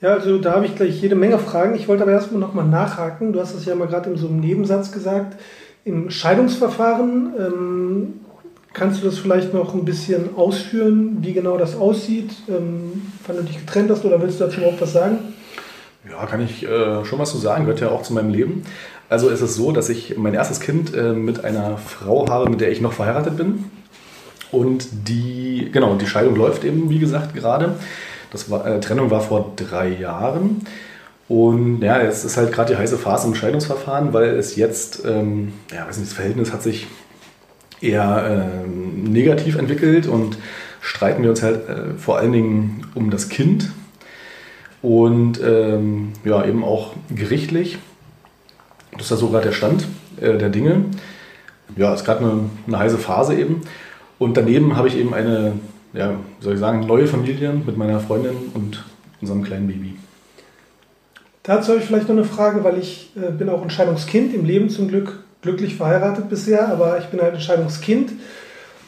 Ja, 0.01 0.15
also 0.15 0.37
da 0.37 0.53
habe 0.53 0.65
ich 0.65 0.75
gleich 0.75 1.01
jede 1.01 1.15
Menge 1.15 1.39
Fragen. 1.39 1.75
Ich 1.75 1.87
wollte 1.87 2.03
aber 2.03 2.11
erstmal 2.11 2.41
nochmal 2.41 2.65
nachhaken. 2.65 3.31
Du 3.31 3.39
hast 3.39 3.53
es 3.53 3.65
ja 3.65 3.75
mal 3.75 3.87
gerade 3.87 4.09
in 4.09 4.17
so 4.17 4.27
einem 4.27 4.39
Nebensatz 4.41 4.91
gesagt. 4.91 5.37
Im 5.85 6.09
Scheidungsverfahren 6.09 7.33
ähm, 7.37 8.13
kannst 8.73 9.01
du 9.01 9.05
das 9.05 9.17
vielleicht 9.17 9.53
noch 9.53 9.73
ein 9.73 9.85
bisschen 9.85 10.35
ausführen, 10.35 11.17
wie 11.21 11.33
genau 11.33 11.57
das 11.57 11.75
aussieht, 11.75 12.31
ähm, 12.49 13.01
wann 13.25 13.37
du 13.37 13.43
dich 13.43 13.59
getrennt 13.59 13.91
hast 13.91 14.03
oder 14.03 14.21
willst 14.21 14.39
du 14.39 14.45
dazu 14.45 14.61
auch 14.61 14.79
was 14.79 14.93
sagen? 14.93 15.19
Ja, 16.09 16.25
kann 16.25 16.41
ich 16.41 16.63
äh, 16.63 17.05
schon 17.05 17.19
was 17.19 17.31
zu 17.31 17.37
sagen, 17.37 17.63
gehört 17.63 17.79
ja 17.79 17.89
auch 17.89 18.01
zu 18.01 18.13
meinem 18.13 18.29
Leben. 18.29 18.63
Also 19.07 19.29
ist 19.29 19.41
es 19.41 19.55
so, 19.55 19.71
dass 19.71 19.89
ich 19.89 20.17
mein 20.17 20.33
erstes 20.33 20.59
Kind 20.59 20.93
äh, 20.93 21.13
mit 21.13 21.45
einer 21.45 21.77
Frau 21.77 22.27
habe, 22.27 22.49
mit 22.49 22.59
der 22.59 22.71
ich 22.71 22.81
noch 22.81 22.93
verheiratet 22.93 23.37
bin. 23.37 23.65
Und 24.53 24.87
die, 25.09 25.69
genau, 25.71 25.95
die 25.95 26.07
Scheidung 26.07 26.35
läuft 26.35 26.63
eben, 26.63 26.89
wie 26.89 26.99
gesagt, 26.99 27.33
gerade. 27.33 27.75
Das 28.31 28.49
war, 28.49 28.65
äh, 28.65 28.79
Trennung 28.79 29.09
war 29.09 29.21
vor 29.21 29.51
drei 29.55 29.89
Jahren. 29.89 30.61
Und 31.27 31.81
ja, 31.81 32.01
jetzt 32.01 32.23
ist 32.23 32.37
halt 32.37 32.51
gerade 32.51 32.73
die 32.73 32.79
heiße 32.79 32.97
Phase 32.97 33.27
im 33.27 33.33
Scheidungsverfahren, 33.33 34.13
weil 34.13 34.35
es 34.35 34.55
jetzt, 34.55 35.03
ähm, 35.05 35.53
ja, 35.73 35.87
weiß 35.87 35.97
nicht, 35.97 36.11
das 36.11 36.15
Verhältnis 36.15 36.53
hat 36.53 36.61
sich 36.61 36.87
eher 37.81 38.63
ähm, 38.63 39.03
negativ 39.11 39.57
entwickelt 39.57 40.07
und 40.07 40.37
streiten 40.81 41.23
wir 41.23 41.31
uns 41.31 41.41
halt 41.41 41.67
äh, 41.67 41.93
vor 41.97 42.17
allen 42.17 42.31
Dingen 42.31 42.87
um 42.93 43.09
das 43.09 43.29
Kind 43.29 43.71
und 44.83 45.41
ähm, 45.43 46.13
ja, 46.23 46.45
eben 46.45 46.63
auch 46.63 46.93
gerichtlich. 47.09 47.79
Das 48.91 49.03
ist 49.03 49.11
ja 49.11 49.17
so 49.17 49.29
gerade 49.29 49.45
der 49.45 49.53
Stand 49.53 49.87
äh, 50.21 50.37
der 50.37 50.49
Dinge. 50.49 50.85
Ja, 51.75 51.93
es 51.93 52.01
ist 52.01 52.05
gerade 52.05 52.19
eine, 52.19 52.49
eine 52.67 52.79
heiße 52.79 52.99
Phase 52.99 53.35
eben. 53.35 53.61
Und 54.23 54.37
daneben 54.37 54.77
habe 54.77 54.87
ich 54.87 54.97
eben 54.97 55.13
eine, 55.13 55.51
ja, 55.91 56.13
soll 56.39 56.53
ich 56.53 56.59
sagen, 56.59 56.87
neue 56.87 57.07
Familie 57.07 57.51
mit 57.51 57.75
meiner 57.75 57.99
Freundin 57.99 58.31
und 58.53 58.81
unserem 59.19 59.43
kleinen 59.43 59.67
Baby. 59.67 59.95
Dazu 61.43 61.73
habe 61.73 61.81
ich 61.81 61.85
vielleicht 61.85 62.07
noch 62.07 62.15
eine 62.15 62.23
Frage, 62.23 62.63
weil 62.63 62.77
ich 62.79 63.11
äh, 63.17 63.31
bin 63.31 63.49
auch 63.49 63.61
ein 63.61 63.69
Scheidungskind, 63.69 64.33
im 64.33 64.45
Leben 64.45 64.69
zum 64.69 64.87
Glück 64.87 65.19
glücklich 65.41 65.75
verheiratet 65.75 66.29
bisher, 66.29 66.69
aber 66.69 66.99
ich 66.99 67.07
bin 67.07 67.21
halt 67.21 67.33
ein 67.33 67.41
Scheidungskind. 67.41 68.13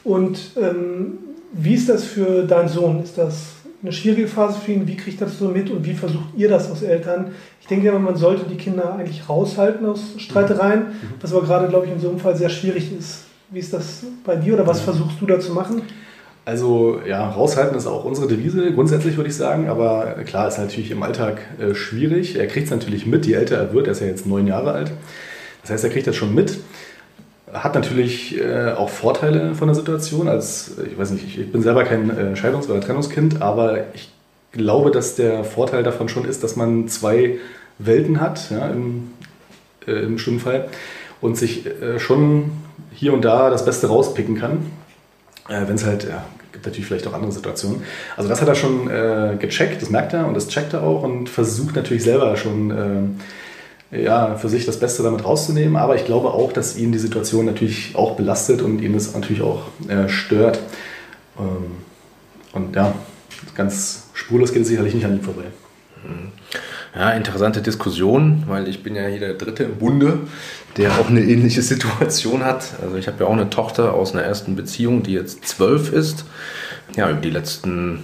Und 0.05 0.51
ähm, 0.55 1.17
wie 1.51 1.73
ist 1.73 1.89
das 1.89 2.05
für 2.05 2.43
deinen 2.43 2.69
Sohn? 2.69 3.03
Ist 3.03 3.17
das 3.17 3.47
eine 3.81 3.91
schwierige 3.91 4.29
Phase 4.29 4.57
für 4.61 4.71
ihn? 4.71 4.87
Wie 4.87 4.95
kriegt 4.95 5.19
er 5.19 5.27
das 5.27 5.37
so 5.37 5.49
mit 5.49 5.69
und 5.69 5.85
wie 5.85 5.95
versucht 5.95 6.29
ihr 6.37 6.47
das 6.47 6.69
als 6.69 6.81
Eltern? 6.81 7.31
Ich 7.59 7.67
denke 7.67 7.87
ja, 7.87 7.99
man 7.99 8.15
sollte 8.15 8.45
die 8.49 8.55
Kinder 8.55 8.95
eigentlich 8.95 9.27
raushalten 9.27 9.85
aus 9.85 10.13
Streitereien, 10.15 10.79
mhm. 10.79 11.13
was 11.19 11.33
aber 11.33 11.45
gerade, 11.45 11.67
glaube 11.67 11.87
ich, 11.87 11.91
in 11.91 11.99
so 11.99 12.07
einem 12.07 12.19
Fall 12.19 12.37
sehr 12.37 12.49
schwierig 12.49 12.89
ist. 12.97 13.25
Wie 13.49 13.59
ist 13.59 13.73
das 13.73 14.03
bei 14.25 14.35
dir 14.35 14.55
oder 14.55 14.67
was 14.67 14.81
versuchst 14.81 15.21
du 15.21 15.25
da 15.25 15.39
zu 15.39 15.53
machen? 15.53 15.83
Also 16.45 16.99
ja, 17.07 17.27
raushalten 17.27 17.75
ist 17.75 17.87
auch 17.87 18.05
unsere 18.05 18.27
Devise, 18.27 18.71
grundsätzlich 18.71 19.17
würde 19.17 19.29
ich 19.29 19.35
sagen, 19.35 19.67
aber 19.67 20.15
klar, 20.25 20.47
ist 20.47 20.59
natürlich 20.59 20.91
im 20.91 21.01
Alltag 21.01 21.41
äh, 21.59 21.73
schwierig. 21.73 22.37
Er 22.37 22.45
kriegt 22.45 22.65
es 22.65 22.71
natürlich 22.71 23.07
mit, 23.07 23.25
je 23.25 23.33
älter 23.33 23.57
er 23.57 23.73
wird, 23.73 23.87
er 23.87 23.93
ist 23.93 24.01
ja 24.01 24.07
jetzt 24.07 24.27
neun 24.27 24.45
Jahre 24.45 24.71
alt. 24.71 24.91
Das 25.61 25.71
heißt, 25.71 25.83
er 25.83 25.89
kriegt 25.89 26.05
das 26.05 26.15
schon 26.15 26.35
mit. 26.35 26.59
Hat 27.51 27.73
natürlich 27.73 28.39
äh, 28.39 28.73
auch 28.73 28.89
Vorteile 28.89 29.55
von 29.55 29.67
der 29.67 29.75
Situation. 29.75 30.27
Als, 30.27 30.75
ich 30.85 30.97
weiß 30.97 31.11
nicht, 31.11 31.37
ich 31.37 31.51
bin 31.51 31.63
selber 31.63 31.83
kein 31.83 32.11
äh, 32.11 32.35
Scheidungs- 32.35 32.69
oder 32.69 32.81
Trennungskind, 32.81 33.41
aber 33.41 33.93
ich 33.95 34.11
glaube, 34.51 34.91
dass 34.91 35.15
der 35.15 35.43
Vorteil 35.43 35.81
davon 35.81 36.09
schon 36.09 36.25
ist, 36.25 36.43
dass 36.43 36.55
man 36.55 36.87
zwei 36.87 37.37
Welten 37.79 38.21
hat, 38.21 38.51
ja, 38.51 38.67
im, 38.67 39.11
äh, 39.87 40.03
im 40.03 40.15
bestimmten 40.15 40.41
Fall, 40.41 40.67
und 41.21 41.37
sich 41.37 41.65
äh, 41.65 41.99
schon 41.99 42.51
hier 42.91 43.13
und 43.13 43.23
da 43.23 43.49
das 43.49 43.65
Beste 43.65 43.87
rauspicken 43.87 44.37
kann. 44.37 44.71
Äh, 45.49 45.67
Wenn 45.67 45.75
es 45.75 45.85
halt, 45.85 46.03
ja, 46.03 46.25
gibt 46.51 46.65
natürlich 46.65 46.85
vielleicht 46.87 47.07
auch 47.07 47.13
andere 47.13 47.31
Situationen. 47.31 47.83
Also 48.17 48.29
das 48.29 48.41
hat 48.41 48.47
er 48.47 48.55
schon 48.55 48.89
äh, 48.89 49.35
gecheckt, 49.39 49.81
das 49.81 49.89
merkt 49.89 50.13
er 50.13 50.27
und 50.27 50.33
das 50.33 50.47
checkt 50.47 50.73
er 50.73 50.83
auch 50.83 51.03
und 51.03 51.29
versucht 51.29 51.75
natürlich 51.75 52.03
selber 52.03 52.35
schon 52.37 53.19
ja, 53.91 54.35
für 54.35 54.49
sich 54.49 54.65
das 54.65 54.79
Beste 54.79 55.03
damit 55.03 55.23
rauszunehmen. 55.23 55.75
Aber 55.75 55.95
ich 55.95 56.05
glaube 56.05 56.29
auch, 56.29 56.51
dass 56.51 56.77
ihn 56.77 56.91
die 56.91 56.97
Situation 56.97 57.45
natürlich 57.45 57.95
auch 57.95 58.15
belastet 58.15 58.61
und 58.61 58.81
ihn 58.81 58.93
das 58.93 59.13
natürlich 59.13 59.41
auch 59.41 59.63
äh, 59.87 60.09
stört. 60.09 60.59
Ähm, 61.39 61.77
und 62.53 62.75
ja, 62.75 62.93
ganz 63.55 64.09
spurlos 64.13 64.53
geht 64.53 64.63
es 64.63 64.69
sicherlich 64.69 64.93
nicht 64.93 65.05
an 65.05 65.17
ihm 65.17 65.23
vorbei. 65.23 65.43
Mhm. 66.03 66.31
Ja, 66.95 67.11
interessante 67.11 67.61
Diskussion, 67.61 68.43
weil 68.47 68.69
ich 68.69 68.81
bin 68.81 68.95
ja 68.95 69.05
hier 69.07 69.19
der 69.19 69.33
Dritte 69.33 69.65
im 69.65 69.75
Bunde, 69.75 70.19
der 70.77 70.91
auch 70.93 71.09
eine 71.09 71.21
ähnliche 71.21 71.61
Situation 71.61 72.45
hat. 72.45 72.69
Also 72.81 72.95
ich 72.95 73.07
habe 73.07 73.21
ja 73.23 73.29
auch 73.29 73.33
eine 73.33 73.49
Tochter 73.49 73.93
aus 73.93 74.13
einer 74.13 74.23
ersten 74.23 74.55
Beziehung, 74.55 75.03
die 75.03 75.11
jetzt 75.11 75.45
zwölf 75.45 75.91
ist. 75.91 76.23
Ja, 76.95 77.09
über 77.09 77.19
die 77.19 77.31
letzten 77.31 77.99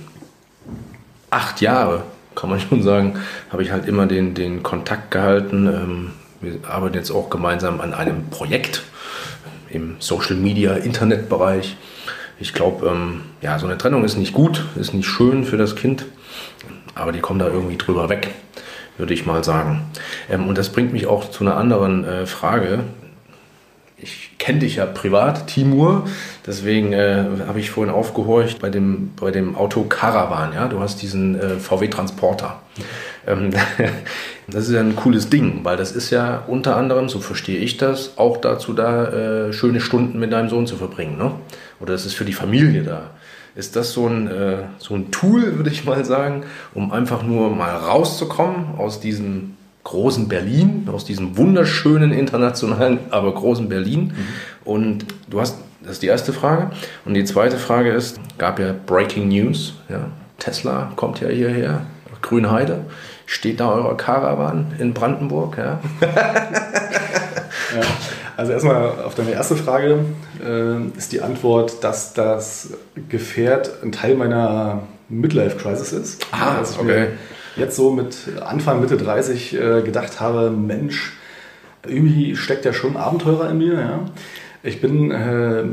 acht 1.29 1.61
Jahre 1.61 2.03
kann 2.35 2.49
man 2.49 2.59
schon 2.69 2.83
sagen, 2.83 3.17
habe 3.49 3.63
ich 3.63 3.71
halt 3.71 3.87
immer 3.87 4.07
den, 4.07 4.33
den 4.33 4.61
Kontakt 4.61 5.11
gehalten. 5.11 5.67
Ähm, 5.67 6.11
wir 6.41 6.69
arbeiten 6.69 6.95
jetzt 6.95 7.11
auch 7.11 7.29
gemeinsam 7.29 7.79
an 7.79 7.93
einem 7.93 8.29
Projekt 8.29 8.83
im 9.69 9.95
Social 9.99 10.35
Media, 10.35 10.73
Internetbereich. 10.73 11.77
Ich 12.39 12.53
glaube, 12.53 12.87
ähm, 12.87 13.21
ja, 13.41 13.57
so 13.57 13.67
eine 13.67 13.77
Trennung 13.77 14.03
ist 14.03 14.17
nicht 14.17 14.33
gut, 14.33 14.65
ist 14.75 14.93
nicht 14.93 15.07
schön 15.07 15.45
für 15.45 15.57
das 15.57 15.77
Kind, 15.77 16.05
aber 16.95 17.11
die 17.13 17.19
kommen 17.19 17.39
da 17.39 17.47
irgendwie 17.47 17.77
drüber 17.77 18.09
weg, 18.09 18.31
würde 19.01 19.13
ich 19.13 19.25
mal 19.25 19.43
sagen. 19.43 19.81
Ähm, 20.29 20.47
und 20.47 20.57
das 20.57 20.69
bringt 20.69 20.93
mich 20.93 21.07
auch 21.07 21.29
zu 21.29 21.43
einer 21.43 21.57
anderen 21.57 22.05
äh, 22.05 22.25
Frage, 22.25 22.85
ich 23.97 24.31
kenne 24.39 24.59
dich 24.59 24.77
ja 24.77 24.85
privat, 24.87 25.47
Timur, 25.47 26.05
deswegen 26.47 26.93
äh, 26.93 27.23
habe 27.47 27.59
ich 27.59 27.69
vorhin 27.69 27.93
aufgehorcht 27.93 28.59
bei 28.59 28.69
dem, 28.69 29.11
bei 29.19 29.29
dem 29.29 29.55
Auto 29.55 29.83
Caravan, 29.83 30.53
ja, 30.53 30.67
du 30.67 30.79
hast 30.79 31.01
diesen 31.01 31.39
äh, 31.39 31.59
VW 31.59 31.87
Transporter. 31.87 32.59
Ähm, 33.27 33.51
das 34.47 34.67
ist 34.67 34.73
ja 34.73 34.79
ein 34.79 34.95
cooles 34.95 35.29
Ding, 35.29 35.59
weil 35.63 35.77
das 35.77 35.91
ist 35.91 36.09
ja 36.09 36.43
unter 36.47 36.77
anderem, 36.77 37.09
so 37.09 37.19
verstehe 37.19 37.59
ich 37.59 37.77
das, 37.77 38.17
auch 38.17 38.37
dazu 38.37 38.73
da, 38.73 39.49
äh, 39.49 39.53
schöne 39.53 39.81
Stunden 39.81 40.17
mit 40.19 40.31
deinem 40.31 40.49
Sohn 40.49 40.65
zu 40.65 40.77
verbringen, 40.77 41.17
ne? 41.17 41.33
Oder 41.79 41.93
das 41.93 42.05
ist 42.05 42.13
für 42.13 42.25
die 42.25 42.33
Familie 42.33 42.83
da. 42.83 43.11
Ist 43.55 43.75
das 43.75 43.91
so 43.91 44.07
ein, 44.07 44.27
äh, 44.27 44.63
so 44.77 44.95
ein 44.95 45.11
Tool, 45.11 45.57
würde 45.57 45.69
ich 45.69 45.85
mal 45.85 46.05
sagen, 46.05 46.43
um 46.73 46.91
einfach 46.91 47.23
nur 47.23 47.49
mal 47.49 47.75
rauszukommen 47.75 48.77
aus 48.77 48.99
diesem 48.99 49.57
großen 49.83 50.27
Berlin, 50.27 50.87
aus 50.91 51.05
diesem 51.05 51.37
wunderschönen 51.37 52.11
internationalen, 52.11 52.99
aber 53.09 53.33
großen 53.33 53.67
Berlin. 53.67 54.03
Mhm. 54.03 54.13
Und 54.63 55.05
du 55.29 55.41
hast, 55.41 55.57
das 55.81 55.93
ist 55.93 56.03
die 56.03 56.07
erste 56.07 56.33
Frage. 56.33 56.71
Und 57.03 57.13
die 57.13 57.25
zweite 57.25 57.57
Frage 57.57 57.91
ist, 57.91 58.19
gab 58.37 58.59
ja 58.59 58.73
Breaking 58.85 59.27
News, 59.27 59.73
ja, 59.89 60.07
Tesla 60.37 60.91
kommt 60.95 61.19
ja 61.19 61.27
hierher, 61.27 61.81
Grünheide. 62.21 62.85
Steht 63.25 63.59
da 63.59 63.71
euer 63.71 63.97
Caravan 63.97 64.67
in 64.77 64.93
Brandenburg? 64.93 65.57
Ja. 65.57 65.79
ja. 66.01 67.81
Also 68.37 68.51
erstmal 68.51 69.03
auf 69.03 69.15
deine 69.15 69.31
erste 69.31 69.55
Frage 69.55 70.05
äh, 70.43 70.97
ist 70.97 71.11
die 71.11 71.21
Antwort, 71.21 71.83
dass 71.83 72.13
das 72.13 72.69
Gefährt 73.09 73.83
ein 73.83 73.91
Teil 73.91 74.15
meiner 74.15 74.83
Midlife-Crisis 75.09 75.91
ist. 75.91 76.27
Ah, 76.31 76.63
okay 76.79 77.07
jetzt 77.55 77.75
so 77.75 77.91
mit 77.91 78.17
Anfang, 78.41 78.81
Mitte 78.81 78.97
30 78.97 79.53
äh, 79.53 79.81
gedacht 79.81 80.19
habe, 80.19 80.51
Mensch, 80.51 81.13
irgendwie 81.85 82.35
steckt 82.35 82.65
ja 82.65 82.73
schon 82.73 82.97
Abenteurer 82.97 83.49
in 83.49 83.57
mir. 83.57 83.73
Ja? 83.73 83.99
Ich 84.63 84.81
bin 84.81 85.11
äh, 85.11 85.63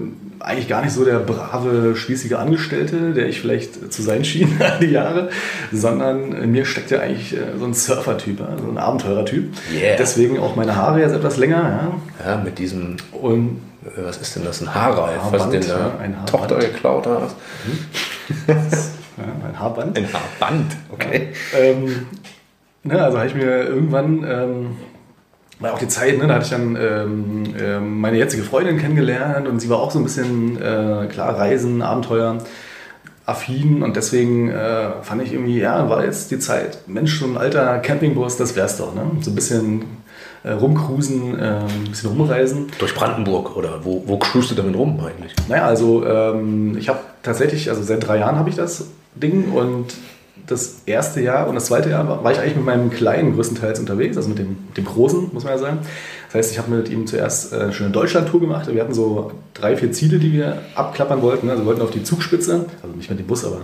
eigentlich 0.41 0.69
gar 0.69 0.83
nicht 0.83 0.93
so 0.93 1.05
der 1.05 1.19
brave, 1.19 1.97
spießige 1.97 2.39
Angestellte, 2.39 3.13
der 3.13 3.29
ich 3.29 3.41
vielleicht 3.41 3.93
zu 3.93 4.03
sein 4.03 4.25
schien 4.25 4.59
die 4.81 4.87
Jahre, 4.87 5.31
sondern 5.73 6.33
in 6.33 6.53
mir 6.53 6.65
steckt 6.65 6.91
ja 6.91 7.01
eigentlich 7.01 7.37
äh, 7.37 7.59
so 7.59 7.65
ein 7.65 7.75
Surfer-Typ, 7.75 8.39
so 8.39 8.71
ein 8.71 8.79
Abenteurertyp. 8.79 9.53
Yeah. 9.73 9.97
Deswegen 9.99 10.39
auch 10.39 10.57
meine 10.57 10.77
Haare 10.77 11.01
jetzt 11.01 11.15
etwas 11.15 11.37
länger. 11.37 12.01
Ja, 12.25 12.31
ja 12.31 12.37
mit 12.39 12.59
diesem... 12.59 12.97
Und 13.13 13.61
äh, 13.85 14.05
was 14.05 14.19
ist 14.19 14.37
denn 14.37 14.45
das? 14.45 14.61
Ein 14.63 14.75
Haarreif, 14.75 15.23
Haarband, 15.23 15.33
was 15.33 15.51
den 15.51 15.63
ja, 15.63 15.93
ein 16.01 16.17
Tochter 16.27 16.57
geklaut 16.57 17.07
hast. 17.07 17.37
Mhm. 17.67 18.57
Ja, 19.19 19.49
ein 19.49 19.59
Haarband. 19.59 19.99
Ein 19.99 20.07
Haarband, 20.13 20.77
okay. 20.91 21.33
Ja, 21.53 21.59
ähm, 21.59 22.07
ne, 22.85 23.03
also 23.03 23.19
habe 23.19 23.27
ich 23.27 23.35
mir 23.35 23.65
irgendwann, 23.65 24.25
ähm, 24.25 24.77
war 25.61 25.75
auch 25.75 25.79
die 25.79 25.89
Zeit, 25.89 26.19
ne, 26.19 26.27
da 26.27 26.35
hatte 26.35 26.45
ich 26.45 26.51
dann 26.51 26.77
ähm, 26.77 27.55
äh, 27.59 27.81
meine 27.81 28.17
jetzige 28.17 28.43
Freundin 28.43 28.79
kennengelernt 28.79 29.49
und 29.49 29.61
sie 29.61 29.69
war 29.69 29.79
auch 29.79 29.91
so 29.91 29.99
ein 29.99 30.05
bisschen, 30.05 30.57
äh, 30.57 31.07
klar, 31.09 31.37
Reisen, 31.37 31.83
Abenteuer 31.83 32.39
affin 33.27 33.83
und 33.83 33.97
deswegen 33.97 34.51
äh, 34.51 35.03
fand 35.03 35.23
ich 35.23 35.33
irgendwie, 35.33 35.59
ja, 35.59 35.91
war 35.91 36.05
jetzt 36.05 36.31
die 36.31 36.39
Zeit, 36.39 36.79
Mensch, 36.87 37.21
so 37.21 37.27
ein 37.27 37.37
alter 37.37 37.79
Campingbus, 37.79 38.37
das 38.37 38.57
wär's 38.57 38.79
doch, 38.79 38.95
ne? 38.95 39.03
So 39.21 39.31
ein 39.31 39.35
bisschen 39.35 39.83
äh, 40.45 40.53
rumcruisen, 40.53 41.39
äh, 41.39 41.59
ein 41.59 41.91
bisschen 41.91 42.11
rumreisen. 42.11 42.69
Durch 42.79 42.95
Brandenburg 42.95 43.55
oder 43.55 43.85
wo, 43.85 44.03
wo 44.07 44.17
cruist 44.17 44.51
du 44.51 44.55
damit 44.55 44.77
rum 44.77 44.99
eigentlich? 45.01 45.35
Naja, 45.47 45.67
also 45.67 46.07
ähm, 46.07 46.79
ich 46.79 46.89
habe 46.89 47.01
tatsächlich, 47.23 47.69
also 47.69 47.83
seit 47.83 48.07
drei 48.07 48.19
Jahren 48.19 48.37
habe 48.37 48.49
ich 48.49 48.57
das 48.57 48.87
Ding 49.15 49.53
und 49.53 49.95
das 50.49 50.83
erste 50.87 51.21
Jahr 51.21 51.49
und 51.49 51.55
das 51.55 51.67
zweite 51.67 51.91
Jahr 51.91 52.09
war, 52.09 52.25
war 52.25 52.33
ich 52.33 52.39
eigentlich 52.39 52.57
mit 52.57 52.65
meinem 52.65 52.91
Kleinen 52.91 53.35
größtenteils 53.35 53.79
unterwegs, 53.79 54.17
also 54.17 54.29
mit 54.29 54.39
dem, 54.39 54.57
dem 54.77 54.85
Großen, 54.85 55.31
muss 55.33 55.45
man 55.45 55.53
ja 55.53 55.59
sagen. 55.59 55.79
Das 56.27 56.35
heißt, 56.35 56.53
ich 56.53 56.59
habe 56.59 56.71
mit 56.71 56.89
ihm 56.91 57.07
zuerst 57.07 57.53
äh, 57.53 57.71
eine 57.79 57.91
Deutschland-Tour 57.91 58.41
gemacht. 58.41 58.73
Wir 58.73 58.83
hatten 58.83 58.95
so 58.95 59.33
drei, 59.55 59.77
vier 59.77 59.93
Ziele, 59.93 60.19
die 60.19 60.33
wir 60.33 60.59
abklappern 60.75 61.23
wollten. 61.23 61.49
Also 61.49 61.63
wir 61.63 61.67
wollten 61.67 61.83
auf 61.83 61.91
die 61.91 62.03
Zugspitze, 62.03 62.67
also 62.83 62.97
nicht 62.97 63.09
mit 63.11 63.19
dem 63.19 63.27
Bus, 63.27 63.45
aber 63.45 63.63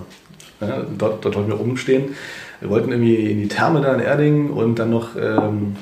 ja, 0.61 0.85
dort, 0.97 1.25
dort 1.25 1.37
wollten 1.37 1.49
wir 1.49 1.57
rumstehen. 1.57 2.14
Wir 2.61 2.71
wollten 2.71 2.91
irgendwie 2.91 3.17
in 3.31 3.38
die 3.41 3.49
Therme 3.49 3.81
da 3.81 3.93
in 3.95 4.00
Erding 4.00 4.50
und 4.50 4.79
dann 4.79 4.91
noch 4.91 5.17
ähm, 5.21 5.76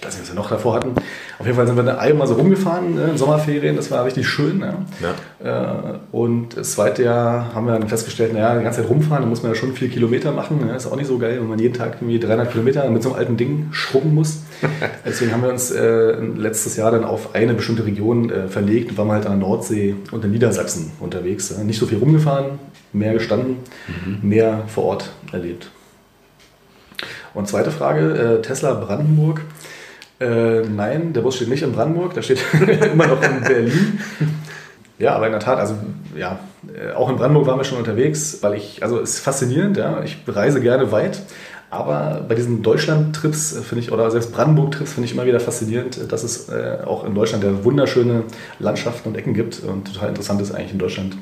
ich 0.00 0.06
weiß 0.06 0.14
nicht, 0.14 0.22
was 0.22 0.30
wir 0.30 0.36
noch 0.36 0.48
davor 0.48 0.76
hatten. 0.76 0.94
Auf 1.38 1.44
jeden 1.44 1.56
Fall 1.56 1.66
sind 1.66 1.76
wir 1.76 1.82
dann 1.82 1.98
einmal 1.98 2.26
so 2.26 2.32
rumgefahren 2.32 2.94
ne, 2.94 3.10
in 3.10 3.18
Sommerferien, 3.18 3.76
das 3.76 3.90
war 3.90 4.06
richtig 4.06 4.26
schön. 4.26 4.58
Ne? 4.58 4.74
Ja. 5.02 5.92
Äh, 5.92 5.98
und 6.10 6.56
das 6.56 6.72
zweite 6.72 7.02
Jahr 7.02 7.54
haben 7.54 7.66
wir 7.66 7.78
dann 7.78 7.86
festgestellt, 7.86 8.32
naja, 8.32 8.56
die 8.56 8.64
ganze 8.64 8.80
Zeit 8.80 8.88
rumfahren, 8.88 9.24
da 9.24 9.28
muss 9.28 9.42
man 9.42 9.52
ja 9.52 9.58
schon 9.58 9.74
vier 9.74 9.90
Kilometer 9.90 10.32
machen. 10.32 10.66
Ne? 10.66 10.74
Ist 10.74 10.86
auch 10.86 10.96
nicht 10.96 11.06
so 11.06 11.18
geil, 11.18 11.38
wenn 11.38 11.48
man 11.48 11.58
jeden 11.58 11.74
Tag 11.74 11.96
irgendwie 12.00 12.18
300 12.18 12.50
Kilometer 12.50 12.88
mit 12.88 13.02
so 13.02 13.10
einem 13.10 13.18
alten 13.18 13.36
Ding 13.36 13.68
schrubben 13.72 14.14
muss. 14.14 14.44
Deswegen 15.04 15.32
haben 15.32 15.42
wir 15.42 15.50
uns 15.50 15.70
äh, 15.70 16.12
letztes 16.12 16.76
Jahr 16.76 16.92
dann 16.92 17.04
auf 17.04 17.34
eine 17.34 17.52
bestimmte 17.52 17.84
Region 17.84 18.30
äh, 18.30 18.48
verlegt 18.48 18.92
und 18.92 18.98
waren 18.98 19.12
halt 19.12 19.26
an 19.26 19.38
der 19.38 19.48
Nordsee 19.48 19.96
und 20.12 20.24
in 20.24 20.30
Niedersachsen 20.30 20.92
unterwegs. 21.00 21.54
Nicht 21.58 21.78
so 21.78 21.84
viel 21.84 21.98
rumgefahren, 21.98 22.58
mehr 22.94 23.12
gestanden, 23.12 23.56
mhm. 24.06 24.26
mehr 24.26 24.62
vor 24.66 24.84
Ort 24.84 25.10
erlebt. 25.30 25.70
Und 27.34 27.48
zweite 27.48 27.70
Frage, 27.70 28.40
Tesla 28.42 28.74
Brandenburg. 28.74 29.42
Äh, 30.20 30.62
nein, 30.68 31.12
der 31.14 31.22
Bus 31.22 31.36
steht 31.36 31.48
nicht 31.48 31.62
in 31.62 31.72
Brandenburg, 31.72 32.12
der 32.14 32.22
steht 32.22 32.44
immer 32.92 33.06
noch 33.06 33.22
in 33.22 33.40
Berlin. 33.40 34.00
Ja, 34.98 35.16
aber 35.16 35.26
in 35.26 35.32
der 35.32 35.40
Tat, 35.40 35.58
also 35.58 35.74
ja, 36.14 36.38
äh, 36.74 36.92
auch 36.92 37.08
in 37.08 37.16
Brandenburg 37.16 37.46
waren 37.46 37.58
wir 37.58 37.64
schon 37.64 37.78
unterwegs, 37.78 38.38
weil 38.42 38.54
ich, 38.54 38.82
also 38.82 39.00
es 39.00 39.14
ist 39.14 39.20
faszinierend, 39.20 39.78
ja, 39.78 40.02
ich 40.02 40.18
reise 40.26 40.60
gerne 40.60 40.92
weit, 40.92 41.22
aber 41.70 42.22
bei 42.28 42.34
diesen 42.34 42.62
Deutschland-Trips 42.62 43.56
äh, 43.56 43.62
finde 43.62 43.82
ich, 43.82 43.92
oder 43.92 44.10
selbst 44.10 44.32
Brandenburg-Trips 44.32 44.92
finde 44.92 45.06
ich 45.06 45.14
immer 45.14 45.24
wieder 45.24 45.40
faszinierend, 45.40 46.12
dass 46.12 46.22
es 46.22 46.50
äh, 46.50 46.78
auch 46.84 47.04
in 47.04 47.14
Deutschland 47.14 47.42
ja 47.42 47.64
wunderschöne 47.64 48.24
Landschaften 48.58 49.08
und 49.08 49.16
Ecken 49.16 49.32
gibt 49.32 49.62
und 49.62 49.94
total 49.94 50.10
interessant 50.10 50.42
ist 50.42 50.52
eigentlich 50.52 50.72
in 50.72 50.78
Deutschland 50.78 51.16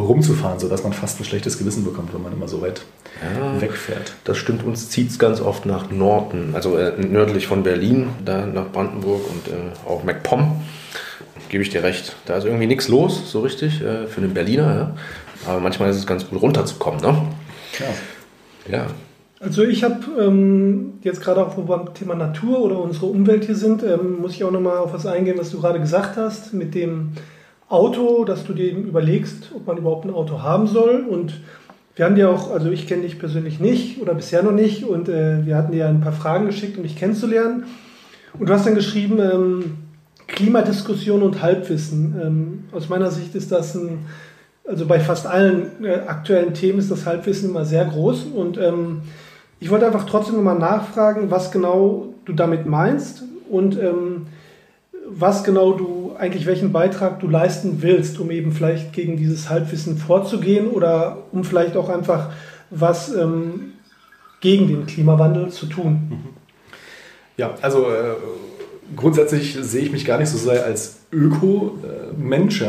rumzufahren, 0.00 0.58
sodass 0.58 0.82
man 0.82 0.92
fast 0.92 1.20
ein 1.20 1.24
schlechtes 1.24 1.58
Gewissen 1.58 1.84
bekommt, 1.84 2.14
wenn 2.14 2.22
man 2.22 2.32
immer 2.32 2.48
so 2.48 2.60
weit 2.60 2.82
ja, 3.22 3.60
wegfährt. 3.60 4.12
Das 4.24 4.36
stimmt, 4.36 4.64
uns 4.64 4.90
zieht 4.90 5.10
es 5.10 5.18
ganz 5.18 5.40
oft 5.40 5.66
nach 5.66 5.90
Norden, 5.90 6.50
also 6.54 6.76
äh, 6.76 6.92
nördlich 6.98 7.46
von 7.46 7.62
Berlin, 7.62 8.10
da 8.24 8.46
nach 8.46 8.70
Brandenburg 8.70 9.22
und 9.30 9.48
äh, 9.48 9.88
auch 9.88 10.04
MacPom. 10.04 10.62
Gebe 11.48 11.62
ich 11.62 11.70
dir 11.70 11.82
recht. 11.82 12.14
Da 12.26 12.36
ist 12.36 12.44
irgendwie 12.44 12.66
nichts 12.66 12.88
los, 12.88 13.30
so 13.30 13.40
richtig, 13.40 13.80
äh, 13.80 14.06
für 14.06 14.20
den 14.20 14.34
Berliner. 14.34 14.74
Ja? 14.74 14.94
Aber 15.46 15.60
manchmal 15.60 15.90
ist 15.90 15.96
es 15.96 16.06
ganz 16.06 16.28
gut 16.28 16.42
runterzukommen. 16.42 17.00
Ne? 17.00 17.22
Ja. 17.78 18.72
ja. 18.76 18.86
Also 19.40 19.62
ich 19.62 19.84
habe 19.84 20.00
ähm, 20.20 20.94
jetzt 21.02 21.20
gerade 21.20 21.44
auch, 21.44 21.56
wo 21.56 21.62
wir 21.62 21.76
beim 21.76 21.94
Thema 21.94 22.16
Natur 22.16 22.60
oder 22.60 22.80
unsere 22.80 23.06
Umwelt 23.06 23.44
hier 23.44 23.54
sind, 23.54 23.84
ähm, 23.84 24.20
muss 24.20 24.32
ich 24.32 24.42
auch 24.42 24.50
nochmal 24.50 24.78
auf 24.78 24.92
was 24.92 25.06
eingehen, 25.06 25.38
was 25.38 25.50
du 25.50 25.60
gerade 25.60 25.78
gesagt 25.78 26.16
hast, 26.16 26.52
mit 26.54 26.74
dem 26.74 27.12
Auto, 27.68 28.24
dass 28.24 28.44
du 28.44 28.54
dir 28.54 28.72
überlegst, 28.72 29.52
ob 29.54 29.66
man 29.66 29.76
überhaupt 29.76 30.04
ein 30.04 30.14
Auto 30.14 30.42
haben 30.42 30.66
soll. 30.66 31.04
Und 31.08 31.34
wir 31.96 32.04
haben 32.04 32.14
dir 32.14 32.30
auch, 32.30 32.50
also 32.50 32.70
ich 32.70 32.86
kenne 32.86 33.02
dich 33.02 33.18
persönlich 33.18 33.60
nicht 33.60 34.00
oder 34.00 34.14
bisher 34.14 34.42
noch 34.42 34.52
nicht 34.52 34.84
und 34.84 35.08
äh, 35.08 35.44
wir 35.44 35.56
hatten 35.56 35.72
dir 35.72 35.88
ein 35.88 36.00
paar 36.00 36.12
Fragen 36.12 36.46
geschickt, 36.46 36.76
um 36.76 36.82
dich 36.82 36.96
kennenzulernen. 36.96 37.64
Und 38.38 38.48
du 38.48 38.52
hast 38.52 38.66
dann 38.66 38.74
geschrieben, 38.74 39.18
ähm, 39.20 39.76
Klimadiskussion 40.28 41.22
und 41.22 41.42
Halbwissen. 41.42 42.14
Ähm, 42.22 42.64
aus 42.72 42.88
meiner 42.88 43.10
Sicht 43.10 43.34
ist 43.34 43.50
das 43.50 43.74
ein, 43.74 44.06
also 44.66 44.86
bei 44.86 45.00
fast 45.00 45.26
allen 45.26 45.84
äh, 45.84 46.00
aktuellen 46.06 46.54
Themen 46.54 46.78
ist 46.78 46.90
das 46.90 47.06
Halbwissen 47.06 47.50
immer 47.50 47.64
sehr 47.64 47.84
groß. 47.84 48.24
Und 48.34 48.58
ähm, 48.58 49.02
ich 49.58 49.70
wollte 49.70 49.86
einfach 49.86 50.06
trotzdem 50.06 50.36
nochmal 50.36 50.58
nachfragen, 50.58 51.30
was 51.30 51.50
genau 51.50 52.14
du 52.24 52.32
damit 52.32 52.66
meinst 52.66 53.24
und 53.50 53.78
ähm, 53.78 54.26
was 55.08 55.42
genau 55.42 55.72
du 55.72 55.97
eigentlich 56.18 56.46
welchen 56.46 56.72
Beitrag 56.72 57.20
du 57.20 57.28
leisten 57.28 57.80
willst, 57.80 58.18
um 58.18 58.30
eben 58.30 58.52
vielleicht 58.52 58.92
gegen 58.92 59.16
dieses 59.16 59.48
Halbwissen 59.48 59.96
vorzugehen 59.96 60.68
oder 60.68 61.18
um 61.32 61.44
vielleicht 61.44 61.76
auch 61.76 61.88
einfach 61.88 62.30
was 62.70 63.14
ähm, 63.14 63.74
gegen 64.40 64.68
den 64.68 64.86
Klimawandel 64.86 65.48
zu 65.48 65.66
tun. 65.66 66.34
Ja, 67.36 67.54
also 67.62 67.90
äh, 67.90 68.14
grundsätzlich 68.96 69.56
sehe 69.60 69.82
ich 69.82 69.92
mich 69.92 70.04
gar 70.04 70.18
nicht 70.18 70.28
so 70.28 70.38
sehr 70.38 70.64
als 70.64 70.96
Öko-Mensch, 71.12 72.62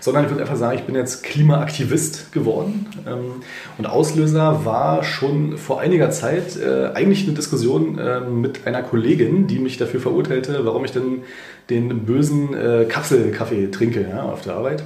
sondern 0.00 0.24
ich 0.24 0.30
würde 0.30 0.42
einfach 0.42 0.56
sagen, 0.56 0.78
ich 0.78 0.84
bin 0.84 0.94
jetzt 0.94 1.22
Klimaaktivist 1.22 2.32
geworden. 2.32 2.86
Ähm, 3.06 3.42
und 3.78 3.86
Auslöser 3.86 4.64
war 4.64 5.04
schon 5.04 5.56
vor 5.58 5.80
einiger 5.80 6.10
Zeit 6.10 6.56
äh, 6.56 6.90
eigentlich 6.94 7.24
eine 7.24 7.34
Diskussion 7.34 7.98
äh, 7.98 8.20
mit 8.20 8.66
einer 8.66 8.82
Kollegin, 8.82 9.46
die 9.46 9.58
mich 9.58 9.76
dafür 9.76 10.00
verurteilte, 10.00 10.64
warum 10.64 10.84
ich 10.84 10.92
denn 10.92 11.22
den 11.70 12.04
bösen 12.04 12.54
äh, 12.54 12.84
Kapselkaffee 12.88 13.70
trinke 13.70 14.22
auf 14.22 14.42
der 14.42 14.54
Arbeit. 14.54 14.84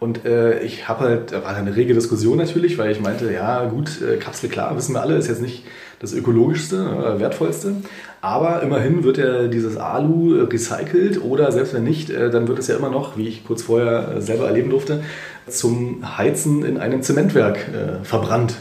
Und 0.00 0.24
äh, 0.24 0.60
ich 0.60 0.88
habe 0.88 1.00
halt, 1.00 1.32
war 1.32 1.56
eine 1.56 1.74
rege 1.74 1.92
Diskussion 1.92 2.38
natürlich, 2.38 2.78
weil 2.78 2.92
ich 2.92 3.00
meinte, 3.00 3.32
ja 3.32 3.64
gut, 3.64 4.00
äh, 4.00 4.16
Kapsel 4.16 4.48
klar, 4.48 4.76
wissen 4.76 4.94
wir 4.94 5.00
alle, 5.00 5.16
ist 5.16 5.26
jetzt 5.26 5.42
nicht 5.42 5.64
das 6.00 6.14
ökologischste, 6.14 6.76
äh, 6.76 7.20
wertvollste. 7.20 7.74
Aber 8.20 8.62
immerhin 8.62 9.04
wird 9.04 9.18
ja 9.18 9.48
dieses 9.48 9.76
Alu 9.76 10.44
recycelt 10.44 11.22
oder 11.22 11.52
selbst 11.52 11.74
wenn 11.74 11.84
nicht, 11.84 12.10
äh, 12.10 12.30
dann 12.30 12.48
wird 12.48 12.58
es 12.58 12.68
ja 12.68 12.76
immer 12.76 12.90
noch, 12.90 13.16
wie 13.16 13.28
ich 13.28 13.46
kurz 13.46 13.62
vorher 13.62 14.16
äh, 14.16 14.20
selber 14.20 14.46
erleben 14.46 14.70
durfte, 14.70 15.02
zum 15.48 16.18
Heizen 16.18 16.64
in 16.64 16.78
einem 16.78 17.02
Zementwerk 17.02 17.58
verbrannt. 18.02 18.54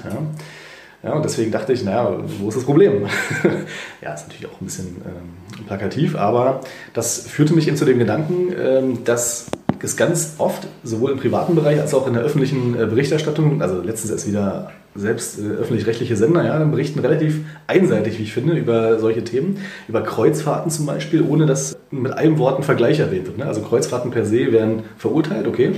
Ja, 1.04 1.14
und 1.14 1.26
deswegen 1.26 1.52
dachte 1.52 1.74
ich, 1.74 1.84
naja, 1.84 2.18
wo 2.40 2.48
ist 2.48 2.56
das 2.56 2.64
Problem? 2.64 3.06
ja, 4.02 4.14
ist 4.14 4.28
natürlich 4.28 4.48
auch 4.48 4.62
ein 4.62 4.66
bisschen 4.66 5.02
ähm, 5.06 5.66
plakativ, 5.68 6.16
aber 6.16 6.62
das 6.94 7.28
führte 7.28 7.54
mich 7.54 7.68
eben 7.68 7.78
zu 7.78 7.86
dem 7.86 8.00
Gedanken, 8.00 8.54
ähm, 8.58 9.04
dass 9.04 9.48
es 9.84 9.98
ganz 9.98 10.36
oft, 10.38 10.68
sowohl 10.84 11.12
im 11.12 11.18
privaten 11.18 11.56
Bereich 11.56 11.80
als 11.80 11.94
auch 11.94 12.08
in 12.08 12.14
der 12.14 12.24
öffentlichen 12.24 12.76
äh, 12.76 12.86
Berichterstattung, 12.86 13.62
also 13.62 13.82
letztens 13.82 14.12
erst 14.12 14.28
wieder 14.28 14.72
selbst 14.96 15.40
äh, 15.40 15.44
öffentlich-rechtliche 15.44 16.16
Sender, 16.16 16.44
ja, 16.44 16.58
dann 16.58 16.72
berichten 16.72 17.00
relativ 17.00 17.42
einseitig, 17.68 18.18
wie 18.20 18.24
ich 18.24 18.34
finde, 18.34 18.54
über 18.54 19.00
solche 19.00 19.24
Themen, 19.24 19.58
über 19.88 20.02
Kreuzfahrten 20.02 20.72
zum 20.72 20.86
Beispiel, 20.86 21.22
ohne 21.22 21.46
dass 21.46 21.78
mit 21.92 22.14
einem 22.14 22.38
Wort 22.38 22.60
ein 22.60 22.64
Vergleich 22.64 23.00
erwähnt 23.00 23.28
wird. 23.28 23.38
Ne? 23.38 23.46
Also 23.46 23.62
Kreuzfahrten 23.62 24.12
per 24.12 24.26
se 24.26 24.52
werden 24.52 24.84
verurteilt, 24.98 25.48
okay, 25.48 25.74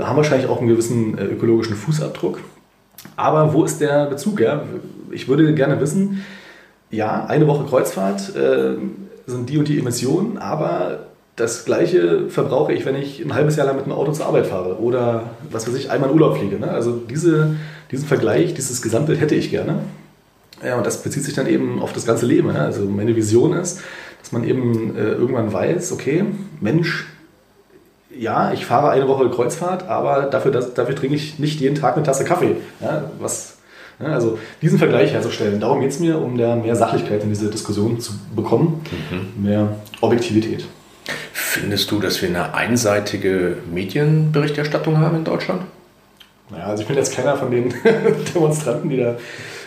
haben 0.00 0.16
wahrscheinlich 0.16 0.48
auch 0.48 0.58
einen 0.58 0.68
gewissen 0.68 1.18
äh, 1.18 1.24
ökologischen 1.24 1.76
Fußabdruck. 1.76 2.40
Aber 3.16 3.52
wo 3.52 3.64
ist 3.64 3.80
der 3.80 4.06
Bezug? 4.06 4.40
Ja? 4.40 4.62
Ich 5.10 5.28
würde 5.28 5.54
gerne 5.54 5.80
wissen, 5.80 6.24
ja, 6.90 7.24
eine 7.26 7.46
Woche 7.46 7.64
Kreuzfahrt 7.64 8.34
äh, 8.36 8.76
sind 9.26 9.48
die 9.48 9.58
und 9.58 9.68
die 9.68 9.78
Emissionen, 9.78 10.38
aber 10.38 11.06
das 11.36 11.64
gleiche 11.64 12.28
verbrauche 12.28 12.72
ich, 12.72 12.84
wenn 12.84 12.96
ich 12.96 13.24
ein 13.24 13.34
halbes 13.34 13.56
Jahr 13.56 13.66
lang 13.66 13.76
mit 13.76 13.86
dem 13.86 13.92
Auto 13.92 14.12
zur 14.12 14.26
Arbeit 14.26 14.46
fahre 14.46 14.78
oder 14.78 15.30
was 15.50 15.66
weiß 15.66 15.74
ich, 15.74 15.90
einmal 15.90 16.10
in 16.10 16.14
Urlaub 16.14 16.36
fliege. 16.36 16.58
Ne? 16.58 16.70
Also 16.70 16.92
diese, 16.92 17.56
diesen 17.90 18.06
Vergleich, 18.06 18.54
dieses 18.54 18.82
Gesamtbild 18.82 19.20
hätte 19.20 19.34
ich 19.34 19.50
gerne. 19.50 19.80
Ja, 20.64 20.76
und 20.76 20.86
das 20.86 21.02
bezieht 21.02 21.24
sich 21.24 21.34
dann 21.34 21.46
eben 21.46 21.80
auf 21.80 21.92
das 21.92 22.04
ganze 22.04 22.26
Leben. 22.26 22.52
Ne? 22.52 22.60
Also 22.60 22.84
meine 22.84 23.16
Vision 23.16 23.54
ist, 23.54 23.80
dass 24.20 24.32
man 24.32 24.44
eben 24.44 24.94
äh, 24.96 25.12
irgendwann 25.12 25.52
weiß, 25.52 25.92
okay, 25.92 26.24
Mensch, 26.60 27.06
ja, 28.16 28.52
ich 28.52 28.66
fahre 28.66 28.90
eine 28.90 29.08
Woche 29.08 29.30
Kreuzfahrt, 29.30 29.88
aber 29.88 30.22
dafür, 30.22 30.50
dass, 30.50 30.74
dafür 30.74 30.94
trinke 30.94 31.16
ich 31.16 31.38
nicht 31.38 31.60
jeden 31.60 31.76
Tag 31.76 31.96
eine 31.96 32.04
Tasse 32.04 32.24
Kaffee. 32.24 32.56
Ja, 32.80 33.10
was, 33.18 33.56
ja, 33.98 34.08
also 34.08 34.38
diesen 34.60 34.78
Vergleich 34.78 35.12
herzustellen, 35.12 35.60
darum 35.60 35.80
geht 35.80 35.90
es 35.90 35.98
mir, 35.98 36.18
um 36.18 36.36
da 36.36 36.54
mehr 36.56 36.76
Sachlichkeit 36.76 37.22
in 37.22 37.30
diese 37.30 37.50
Diskussion 37.50 38.00
zu 38.00 38.12
bekommen, 38.36 38.82
mhm. 39.10 39.42
mehr 39.42 39.76
Objektivität. 40.02 40.66
Findest 41.52 41.90
du, 41.90 42.00
dass 42.00 42.22
wir 42.22 42.30
eine 42.30 42.54
einseitige 42.54 43.58
Medienberichterstattung 43.70 44.96
haben 44.96 45.16
in 45.16 45.24
Deutschland? 45.24 45.60
Naja, 46.48 46.64
also 46.64 46.80
ich 46.80 46.88
bin 46.88 46.96
jetzt 46.96 47.14
keiner 47.14 47.36
von 47.36 47.50
den 47.50 47.74
Demonstranten, 48.34 48.88
die 48.88 48.96
da 48.96 49.16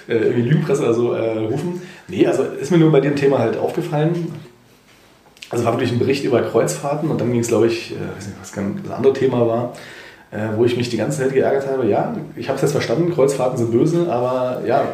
äh, 0.08 0.16
irgendwie 0.16 0.50
Lügenpresse 0.50 0.82
oder 0.82 0.94
so 0.96 1.14
äh, 1.14 1.38
rufen. 1.38 1.80
Nee, 2.08 2.26
also 2.26 2.42
ist 2.42 2.72
mir 2.72 2.80
nur 2.80 2.92
bei 2.92 3.02
dem 3.02 3.16
Thema 3.16 3.38
halt 3.38 3.56
aufgefallen. 3.56 4.34
Also 5.52 5.64
war 5.64 5.74
wirklich 5.74 5.92
ein 5.92 6.00
Bericht 6.00 6.26
über 6.26 6.42
Kreuzfahrten 6.42 7.12
und 7.12 7.22
dann 7.22 7.32
ging 7.32 7.42
es, 7.42 7.50
glaube 7.50 7.68
ich, 7.68 7.92
äh, 7.92 8.18
weiß 8.18 8.30
nicht, 8.30 8.40
was 8.42 8.52
das 8.52 8.92
andere 8.92 9.14
Thema 9.14 9.46
war, 9.46 9.74
äh, 10.32 10.58
wo 10.58 10.66
ich 10.66 10.76
mich 10.78 10.90
die 10.90 10.98
ganze 10.98 11.20
Zeit 11.20 11.34
geärgert 11.34 11.68
habe. 11.68 11.86
Ja, 11.86 12.18
ich 12.36 12.48
habe 12.48 12.56
es 12.56 12.64
jetzt 12.64 12.72
verstanden, 12.72 13.14
Kreuzfahrten 13.14 13.60
sind 13.60 13.70
böse, 13.70 14.12
aber 14.12 14.64
ja, 14.66 14.88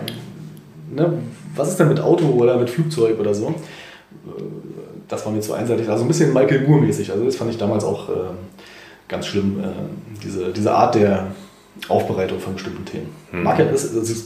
ne, 0.94 1.14
was 1.56 1.70
ist 1.70 1.80
denn 1.80 1.88
mit 1.88 2.02
Auto 2.02 2.26
oder 2.26 2.58
mit 2.58 2.70
Flugzeug 2.70 3.18
oder 3.18 3.34
so? 3.34 3.56
Das 5.12 5.26
war 5.26 5.34
mir 5.34 5.42
zu 5.42 5.54
einseitig. 5.54 5.90
Also 5.90 6.04
ein 6.04 6.08
bisschen 6.08 6.34
Michael 6.34 6.68
Moore-mäßig. 6.68 7.12
Also 7.12 7.26
das 7.26 7.36
fand 7.36 7.52
ich 7.52 7.58
damals 7.58 7.84
auch 7.84 8.10
äh, 8.10 8.14
ganz 9.08 9.28
schlimm, 9.28 9.60
äh, 9.60 9.66
diese, 10.24 10.54
diese 10.54 10.74
Art 10.74 10.96
der 10.96 11.28
Aufbereitung 11.90 12.40
von 12.40 12.54
bestimmten 12.54 12.86
Themen. 12.86 13.10
Hm. 13.32 13.44
Mag 13.44 13.60
ja, 13.60 13.66
das, 13.66 13.94
das 13.94 14.26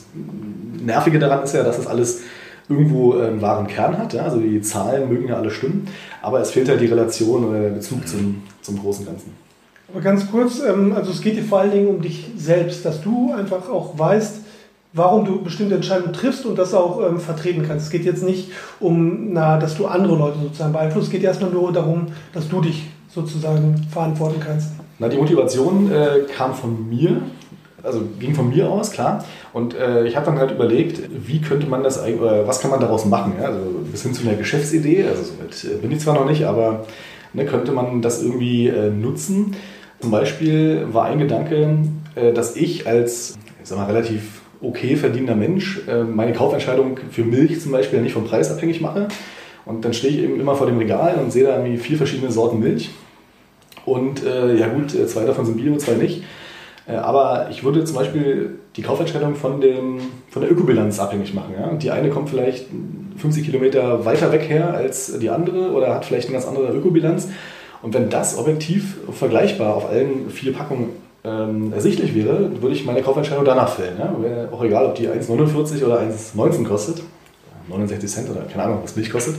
Nervige 0.84 1.18
daran 1.18 1.44
ist 1.44 1.56
ja, 1.56 1.64
dass 1.64 1.78
das 1.78 1.88
alles 1.88 2.22
irgendwo 2.70 3.14
einen 3.14 3.42
wahren 3.42 3.68
Kern 3.68 3.98
hat. 3.98 4.14
Ja? 4.14 4.24
Also 4.24 4.40
die 4.40 4.62
Zahlen 4.62 5.10
mögen 5.10 5.28
ja 5.28 5.38
alle 5.38 5.50
stimmen, 5.50 5.88
aber 6.22 6.40
es 6.40 6.52
fehlt 6.52 6.70
halt 6.70 6.82
die 6.82 6.88
Relation 6.88 7.46
oder 7.46 7.60
der 7.60 7.70
Bezug 7.70 8.08
zum, 8.08 8.44
zum 8.62 8.80
großen 8.80 9.06
Ganzen. 9.06 9.34
Aber 9.92 10.02
ganz 10.02 10.30
kurz, 10.30 10.60
ähm, 10.60 10.94
also 10.94 11.12
es 11.12 11.22
geht 11.22 11.38
dir 11.38 11.44
vor 11.44 11.62
allen 11.62 11.72
Dingen 11.72 11.88
um 11.88 12.02
dich 12.02 12.28
selbst, 12.38 12.86
dass 12.86 13.02
du 13.02 13.34
einfach 13.34 13.70
auch 13.70 13.98
weißt, 13.98 14.42
warum 14.96 15.26
du 15.26 15.42
bestimmte 15.44 15.76
Entscheidungen 15.76 16.14
triffst 16.14 16.46
und 16.46 16.58
das 16.58 16.74
auch 16.74 17.06
ähm, 17.06 17.20
vertreten 17.20 17.64
kannst. 17.68 17.86
Es 17.86 17.92
geht 17.92 18.06
jetzt 18.06 18.24
nicht 18.24 18.52
um, 18.80 19.34
na, 19.34 19.58
dass 19.58 19.76
du 19.76 19.86
andere 19.86 20.16
Leute 20.16 20.40
sozusagen 20.42 20.74
beeinflusst, 20.74 21.08
es 21.08 21.12
geht 21.12 21.24
erstmal 21.24 21.52
nur 21.52 21.72
darum, 21.72 22.08
dass 22.34 22.48
du 22.48 22.62
dich 22.62 22.88
sozusagen 23.14 23.76
verantworten 23.92 24.40
kannst. 24.40 24.70
Na, 24.98 25.10
die 25.10 25.18
Motivation 25.18 25.92
äh, 25.92 26.22
kam 26.34 26.54
von 26.54 26.90
mir, 26.90 27.22
also 27.84 28.02
ging 28.20 28.34
von 28.34 28.50
mir 28.50 28.70
aus, 28.70 28.92
klar. 28.92 29.24
Und 29.52 29.76
äh, 29.76 30.08
ich 30.08 30.16
habe 30.16 30.26
dann 30.26 30.40
halt 30.40 30.52
überlegt, 30.52 31.02
wie 31.28 31.42
könnte 31.42 31.68
man 31.68 31.84
das 31.84 32.02
eigentlich, 32.02 32.22
oder 32.22 32.48
was 32.48 32.62
kann 32.62 32.72
man 32.72 32.80
daraus 32.80 33.06
machen? 33.06 33.34
Ja? 33.40 33.48
Also 33.50 33.60
bis 33.92 34.04
hin 34.04 34.14
zu 34.14 34.26
einer 34.26 34.38
Geschäftsidee, 34.38 35.06
also 35.08 35.24
somit 35.24 35.64
äh, 35.66 35.78
bin 35.78 35.92
ich 35.92 36.00
zwar 36.00 36.16
noch 36.16 36.26
nicht, 36.26 36.46
aber 36.46 36.86
ne, 37.34 37.46
könnte 37.46 37.74
man 37.74 38.02
das 38.02 38.24
irgendwie 38.24 38.70
äh, 38.70 38.90
nutzen. 38.90 39.56
Zum 40.00 40.12
Beispiel 40.12 40.88
war 40.92 41.06
ein 41.06 41.20
Gedanke, 41.20 41.78
äh, 42.16 42.32
dass 42.32 42.56
ich 42.56 42.88
als, 42.88 43.38
ich 43.62 43.70
sag 43.70 43.78
mal, 43.78 43.86
relativ 43.86 44.35
okay 44.62 44.96
verdienender 44.96 45.36
Mensch 45.36 45.82
äh, 45.88 46.04
meine 46.04 46.34
Kaufentscheidung 46.34 47.00
für 47.12 47.24
Milch 47.24 47.62
zum 47.62 47.72
Beispiel 47.72 48.02
nicht 48.02 48.14
vom 48.14 48.26
Preis 48.26 48.52
abhängig 48.52 48.82
mache. 48.82 49.08
Und 49.66 49.84
dann 49.84 49.94
stehe 49.94 50.14
ich 50.14 50.24
eben 50.24 50.40
immer 50.40 50.56
vor 50.56 50.68
dem 50.68 50.78
Regal 50.78 51.16
und 51.16 51.32
sehe 51.32 51.44
da 51.44 51.58
irgendwie 51.58 51.78
vier 51.78 51.98
verschiedene 51.98 52.32
Sorten 52.32 52.60
Milch. 52.60 52.92
Und 53.86 54.24
äh, 54.24 54.56
ja 54.56 54.68
gut, 54.68 54.94
äh, 54.94 55.08
zwei 55.08 55.26
davon 55.26 55.46
sind 55.46 55.58
Bio, 55.58 55.76
zwei 55.78 55.94
nicht. 55.94 56.24
Äh, 56.88 56.96
aber 56.96 57.48
ich 57.50 57.64
würde 57.64 57.84
zum 57.84 57.96
Beispiel 57.96 58.60
die 58.76 58.82
Kaufentscheidung 58.82 59.36
von, 59.36 59.62
dem, 59.62 60.00
von 60.30 60.42
der 60.42 60.52
Ökobilanz 60.52 61.00
abhängig 61.00 61.34
machen. 61.34 61.54
Ja? 61.60 61.74
Die 61.74 61.92
eine 61.92 62.10
kommt 62.10 62.30
vielleicht 62.30 62.68
50 63.18 63.46
Kilometer 63.46 64.06
weiter 64.06 64.32
weg 64.32 64.50
her 64.50 64.74
als 64.74 65.18
die 65.20 65.30
andere 65.30 65.72
oder 65.72 65.94
hat 65.94 66.06
vielleicht 66.06 66.28
eine 66.28 66.34
ganz 66.34 66.48
andere 66.48 66.74
Ökobilanz. 66.74 67.30
Und 67.82 67.94
wenn 67.94 68.10
das 68.10 68.38
objektiv 68.38 68.98
vergleichbar 69.12 69.76
auf 69.76 69.90
allen 69.90 70.30
vier 70.30 70.54
Packungen 70.54 70.90
ähm, 71.26 71.74
ersichtlich 71.74 72.14
wäre, 72.14 72.62
würde 72.62 72.76
ich 72.76 72.86
meine 72.86 73.02
Kaufentscheidung 73.02 73.46
danach 73.46 73.70
fällen. 73.70 73.98
Ja? 73.98 74.16
Wäre 74.22 74.50
auch 74.52 74.64
egal, 74.64 74.86
ob 74.86 74.96
die 74.96 75.08
1,49 75.10 75.84
oder 75.84 76.00
1,19 76.02 76.66
kostet. 76.68 77.02
69 77.68 78.10
Cent 78.10 78.30
oder 78.30 78.42
keine 78.42 78.64
Ahnung, 78.64 78.80
was 78.84 78.96
Milch 78.96 79.10
kostet. 79.10 79.36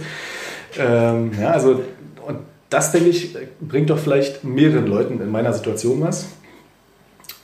Ähm, 0.78 1.30
ja, 1.40 1.52
also, 1.52 1.82
und 2.26 2.38
das, 2.70 2.90
denke 2.90 3.08
ich, 3.10 3.36
bringt 3.60 3.90
doch 3.90 3.98
vielleicht 3.98 4.42
mehreren 4.42 4.86
Leuten 4.86 5.20
in 5.20 5.30
meiner 5.30 5.52
Situation 5.52 6.00
was. 6.00 6.26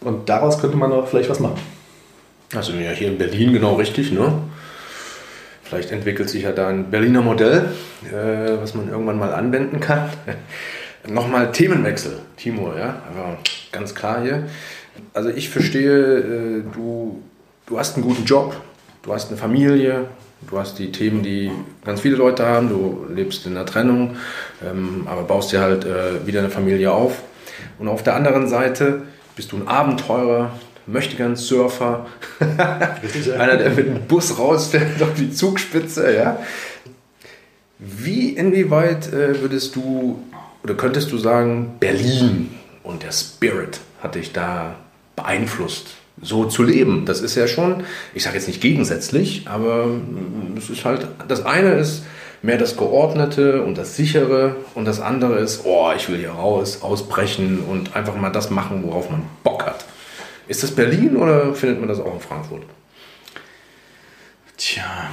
Und 0.01 0.29
daraus 0.29 0.61
könnte 0.61 0.77
man 0.77 0.91
auch 0.91 1.07
vielleicht 1.07 1.31
was 1.31 1.39
machen. 1.39 1.61
Also 2.55 2.73
ja, 2.73 2.91
hier 2.91 3.09
in 3.09 3.19
Berlin 3.19 3.53
genau 3.53 3.77
richtig, 3.77 4.11
ne? 4.11 4.33
Vielleicht 5.63 5.93
entwickelt 5.93 6.29
sich 6.29 6.43
ja 6.43 6.53
da 6.53 6.69
ein 6.69 6.91
Berliner 6.91 7.23
Modell, 7.23 7.69
äh, 8.05 8.61
was 8.61 8.75
man 8.75 8.91
irgendwann 8.91 9.19
mal 9.19 9.33
anwenden 9.33 9.79
kann. 9.79 10.11
Nochmal 11.09 11.53
Themenwechsel, 11.53 12.19
Timur, 12.37 12.77
ja, 12.77 13.03
aber 13.11 13.39
ganz 13.73 13.95
klar 13.95 14.23
hier. 14.23 14.47
Also 15.15 15.31
ich 15.31 15.49
verstehe, 15.49 16.19
äh, 16.19 16.63
du, 16.75 17.23
du 17.67 17.79
hast 17.79 17.97
einen 17.97 18.05
guten 18.05 18.25
Job, 18.25 18.55
du 19.03 19.13
hast 19.13 19.29
eine 19.29 19.39
Familie, 19.39 20.07
du 20.49 20.59
hast 20.59 20.79
die 20.79 20.93
Themen, 20.93 21.23
die 21.23 21.51
ganz 21.85 22.01
viele 22.01 22.17
Leute 22.17 22.47
haben, 22.47 22.69
du 22.69 23.07
lebst 23.13 23.47
in 23.47 23.57
einer 23.57 23.67
Trennung, 23.67 24.17
ähm, 24.65 25.07
aber 25.07 25.23
baust 25.23 25.53
dir 25.53 25.61
halt 25.61 25.85
äh, 25.85 26.27
wieder 26.27 26.41
eine 26.41 26.51
Familie 26.51 26.93
auf. 26.93 27.23
Und 27.79 27.89
auf 27.89 28.03
der 28.03 28.15
anderen 28.15 28.49
Seite 28.49 29.03
bist 29.35 29.53
du 29.53 29.57
ein 29.57 29.69
Abenteurer, 29.69 30.53
möchte 30.87 31.17
gern 31.17 31.37
Surfer, 31.37 32.07
einer, 32.41 33.57
der 33.57 33.71
mit 33.71 33.87
dem 33.87 34.03
Bus 34.07 34.39
rausfährt 34.39 35.03
auf 35.03 35.15
die 35.15 35.33
Zugspitze, 35.33 36.15
ja. 36.15 36.39
Wie, 37.79 38.31
inwieweit 38.31 39.13
äh, 39.13 39.41
würdest 39.41 39.75
du 39.75 40.23
oder 40.63 40.75
könntest 40.75 41.11
du 41.11 41.19
sagen, 41.19 41.75
Berlin 41.81 42.51
und 42.83 43.03
der 43.03 43.13
Spirit 43.13 43.81
hat 44.03 44.15
dich 44.15 44.33
da 44.33 44.77
beeinflusst, 45.17 45.95
so 46.21 46.45
zu 46.45 46.63
leben? 46.63 47.05
Das 47.07 47.21
ist 47.21 47.35
ja 47.35 47.47
schon, 47.47 47.85
ich 48.15 48.23
sage 48.23 48.37
jetzt 48.37 48.49
nicht 48.49 48.61
gegensätzlich, 48.61 49.47
aber 49.47 49.89
es 50.57 50.71
ist 50.71 50.85
halt, 50.85 51.07
das 51.29 51.45
eine 51.45 51.75
ist 51.75 52.05
mehr 52.43 52.59
das 52.59 52.77
Geordnete 52.77 53.63
und 53.63 53.79
das 53.79 53.97
Sichere 53.97 54.57
und 54.75 54.85
das 54.85 55.01
andere 55.01 55.39
ist, 55.39 55.65
oh, 55.65 55.93
ich 55.97 56.09
will 56.09 56.19
hier 56.19 56.33
raus, 56.33 56.83
ausbrechen 56.83 57.61
und 57.61 57.95
einfach 57.95 58.17
mal 58.17 58.31
das 58.31 58.51
machen, 58.51 58.83
worauf 58.85 59.11
man 59.11 59.23
Bock 59.45 59.65
hat. 59.65 59.85
Ist 60.49 60.63
das 60.63 60.73
Berlin 60.73 61.17
oder 61.17 61.55
findet 61.55 61.79
man 61.79 61.89
das 61.89 62.01
auch 62.01 62.15
in 62.15 62.21
Frankfurt? 62.21 62.63
Tja, 64.57 65.11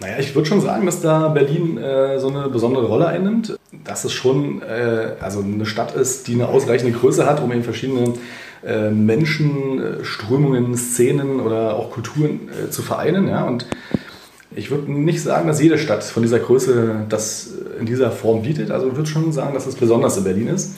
naja, 0.00 0.16
ich 0.18 0.34
würde 0.34 0.48
schon 0.48 0.60
sagen, 0.60 0.86
dass 0.86 1.00
da 1.00 1.28
Berlin 1.28 1.76
äh, 1.76 2.20
so 2.20 2.28
eine 2.28 2.48
besondere 2.48 2.86
Rolle 2.86 3.06
einnimmt. 3.06 3.56
Dass 3.84 4.04
es 4.04 4.12
schon 4.12 4.62
äh, 4.62 5.14
also 5.20 5.40
eine 5.40 5.66
Stadt 5.66 5.94
ist, 5.94 6.28
die 6.28 6.34
eine 6.34 6.48
ausreichende 6.48 6.96
Größe 6.96 7.26
hat, 7.26 7.42
um 7.42 7.50
eben 7.52 7.64
verschiedene 7.64 8.14
äh, 8.64 8.90
Menschen, 8.90 9.80
äh, 9.80 10.04
Strömungen, 10.04 10.76
Szenen 10.76 11.40
oder 11.40 11.76
auch 11.76 11.90
Kulturen 11.90 12.48
äh, 12.48 12.70
zu 12.70 12.82
vereinen. 12.82 13.28
Ja? 13.28 13.44
Und 13.44 13.66
ich 14.54 14.70
würde 14.70 14.90
nicht 14.90 15.22
sagen, 15.22 15.48
dass 15.48 15.60
jede 15.60 15.78
Stadt 15.78 16.04
von 16.04 16.22
dieser 16.22 16.38
Größe 16.38 17.06
das 17.08 17.50
in 17.80 17.86
dieser 17.86 18.12
Form 18.12 18.42
bietet. 18.42 18.70
Also 18.70 18.88
ich 18.88 18.96
würde 18.96 19.08
schon 19.08 19.32
sagen, 19.32 19.54
dass 19.54 19.66
es 19.66 19.74
besonders 19.74 20.16
in 20.16 20.24
Berlin 20.24 20.48
ist. 20.48 20.74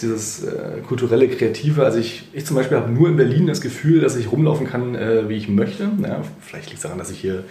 Dieses 0.00 0.44
äh, 0.44 0.80
kulturelle, 0.86 1.28
kreative. 1.28 1.84
Also 1.84 1.98
ich, 1.98 2.28
ich 2.32 2.44
zum 2.44 2.56
Beispiel 2.56 2.76
habe 2.76 2.92
nur 2.92 3.08
in 3.08 3.16
Berlin 3.16 3.46
das 3.46 3.60
Gefühl, 3.60 4.00
dass 4.00 4.16
ich 4.16 4.30
rumlaufen 4.30 4.66
kann, 4.66 4.94
wie 5.28 5.36
ich 5.36 5.48
möchte. 5.48 5.90
Ja, 6.02 6.20
vielleicht 6.40 6.66
liegt 6.66 6.76
es 6.76 6.82
daran, 6.82 6.98
dass 6.98 7.10
ich 7.10 7.18
hier 7.18 7.44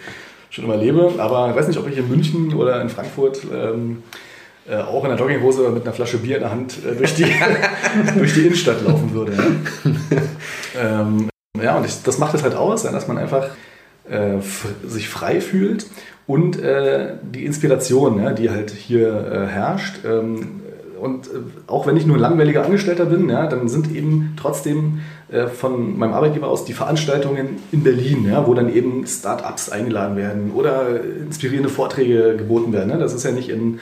schon 0.50 0.64
immer 0.64 0.76
lebe. 0.76 1.14
Aber 1.18 1.50
ich 1.50 1.56
weiß 1.56 1.68
nicht, 1.68 1.78
ob 1.78 1.88
ich 1.88 1.98
in 1.98 2.08
München 2.08 2.54
oder 2.54 2.80
in 2.80 2.88
Frankfurt 2.88 3.40
ähm, 3.52 4.02
äh, 4.68 4.76
auch 4.76 5.04
in 5.04 5.10
der 5.10 5.18
Jogginghose 5.18 5.70
mit 5.70 5.84
einer 5.84 5.92
Flasche 5.92 6.18
Bier 6.18 6.36
in 6.36 6.42
der 6.42 6.50
Hand 6.50 6.78
äh, 6.84 6.96
durch, 6.96 7.14
die, 7.14 7.26
durch 8.18 8.34
die 8.34 8.42
Innenstadt 8.42 8.84
laufen 8.84 9.12
würde. 9.12 9.32
Ja, 9.32 11.00
ähm, 11.00 11.28
ja 11.60 11.76
und 11.76 11.86
ich, 11.86 12.02
das 12.02 12.18
macht 12.18 12.34
es 12.34 12.42
halt 12.42 12.54
aus, 12.54 12.82
dass 12.82 13.08
man 13.08 13.18
einfach 13.18 13.48
äh, 14.08 14.38
sich 14.84 15.08
frei 15.08 15.40
fühlt 15.40 15.86
und 16.26 16.60
äh, 16.60 17.14
die 17.22 17.44
Inspiration, 17.44 18.22
ja, 18.22 18.32
die 18.32 18.50
halt 18.50 18.70
hier 18.70 19.08
äh, 19.30 19.46
herrscht. 19.46 20.04
Ähm, 20.04 20.62
und 21.00 21.26
äh, 21.26 21.30
auch 21.66 21.86
wenn 21.86 21.96
ich 21.96 22.06
nur 22.06 22.16
ein 22.16 22.20
langweiliger 22.20 22.64
Angestellter 22.64 23.06
bin, 23.06 23.28
ja, 23.28 23.46
dann 23.46 23.68
sind 23.68 23.94
eben 23.94 24.34
trotzdem 24.36 25.00
äh, 25.30 25.46
von 25.46 25.98
meinem 25.98 26.12
Arbeitgeber 26.12 26.48
aus 26.48 26.64
die 26.64 26.72
Veranstaltungen 26.72 27.60
in 27.72 27.82
Berlin, 27.82 28.26
ja, 28.28 28.46
wo 28.46 28.54
dann 28.54 28.72
eben 28.72 29.06
Start-ups 29.06 29.70
eingeladen 29.70 30.16
werden 30.16 30.52
oder 30.54 31.00
inspirierende 31.02 31.68
Vorträge 31.68 32.36
geboten 32.36 32.72
werden. 32.72 32.88
Ne? 32.88 32.98
Das 32.98 33.14
ist 33.14 33.24
ja 33.24 33.32
nicht 33.32 33.48
in, 33.48 33.80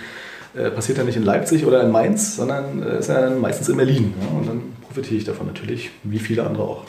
äh, 0.54 0.70
passiert 0.70 0.98
ja 0.98 1.04
nicht 1.04 1.16
in 1.16 1.24
Leipzig 1.24 1.66
oder 1.66 1.82
in 1.82 1.90
Mainz, 1.90 2.36
sondern 2.36 2.82
ist 2.82 3.08
ja 3.08 3.30
meistens 3.30 3.68
in 3.68 3.76
Berlin. 3.76 4.14
Ja? 4.20 4.38
Und 4.38 4.48
dann 4.48 4.62
profitiere 4.82 5.16
ich 5.16 5.24
davon 5.24 5.46
natürlich, 5.46 5.90
wie 6.02 6.18
viele 6.18 6.44
andere 6.44 6.64
auch. 6.64 6.84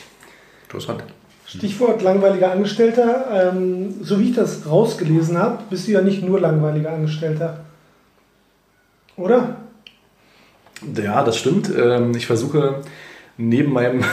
Interessant. 0.63 1.03
Stichwort 1.47 2.01
langweiliger 2.01 2.51
Angestellter. 2.51 3.51
Ähm, 3.53 3.95
so 4.01 4.19
wie 4.19 4.29
ich 4.29 4.35
das 4.35 4.67
rausgelesen 4.69 5.37
habe, 5.37 5.59
bist 5.69 5.87
du 5.87 5.91
ja 5.91 6.01
nicht 6.01 6.23
nur 6.23 6.39
langweiliger 6.39 6.91
Angestellter. 6.91 7.59
Oder? 9.17 9.57
Ja, 10.95 11.23
das 11.23 11.37
stimmt. 11.37 11.71
Ähm, 11.75 12.15
ich 12.15 12.27
versuche 12.27 12.81
neben 13.37 13.73
meinem 13.73 14.03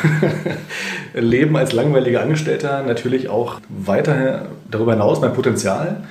Leben 1.14 1.56
als 1.56 1.72
langweiliger 1.72 2.22
Angestellter 2.22 2.82
natürlich 2.82 3.28
auch 3.28 3.60
weiter 3.68 4.46
darüber 4.70 4.92
hinaus 4.92 5.20
mein 5.20 5.32
Potenzial 5.32 6.04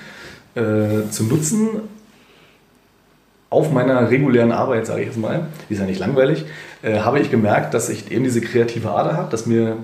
äh, 0.55 1.09
zu 1.09 1.23
nutzen. 1.23 1.67
Auf 3.49 3.71
meiner 3.71 4.09
regulären 4.09 4.53
Arbeit, 4.53 4.85
sage 4.85 5.01
ich 5.01 5.07
jetzt 5.07 5.17
mal, 5.17 5.47
die 5.69 5.73
ist 5.73 5.79
ja 5.79 5.85
nicht 5.85 5.99
langweilig, 5.99 6.45
äh, 6.83 6.99
habe 6.99 7.19
ich 7.19 7.29
gemerkt, 7.29 7.73
dass 7.73 7.89
ich 7.89 8.09
eben 8.11 8.23
diese 8.23 8.39
kreative 8.39 8.91
Ader 8.91 9.17
habe, 9.17 9.29
dass 9.29 9.45
mir 9.45 9.77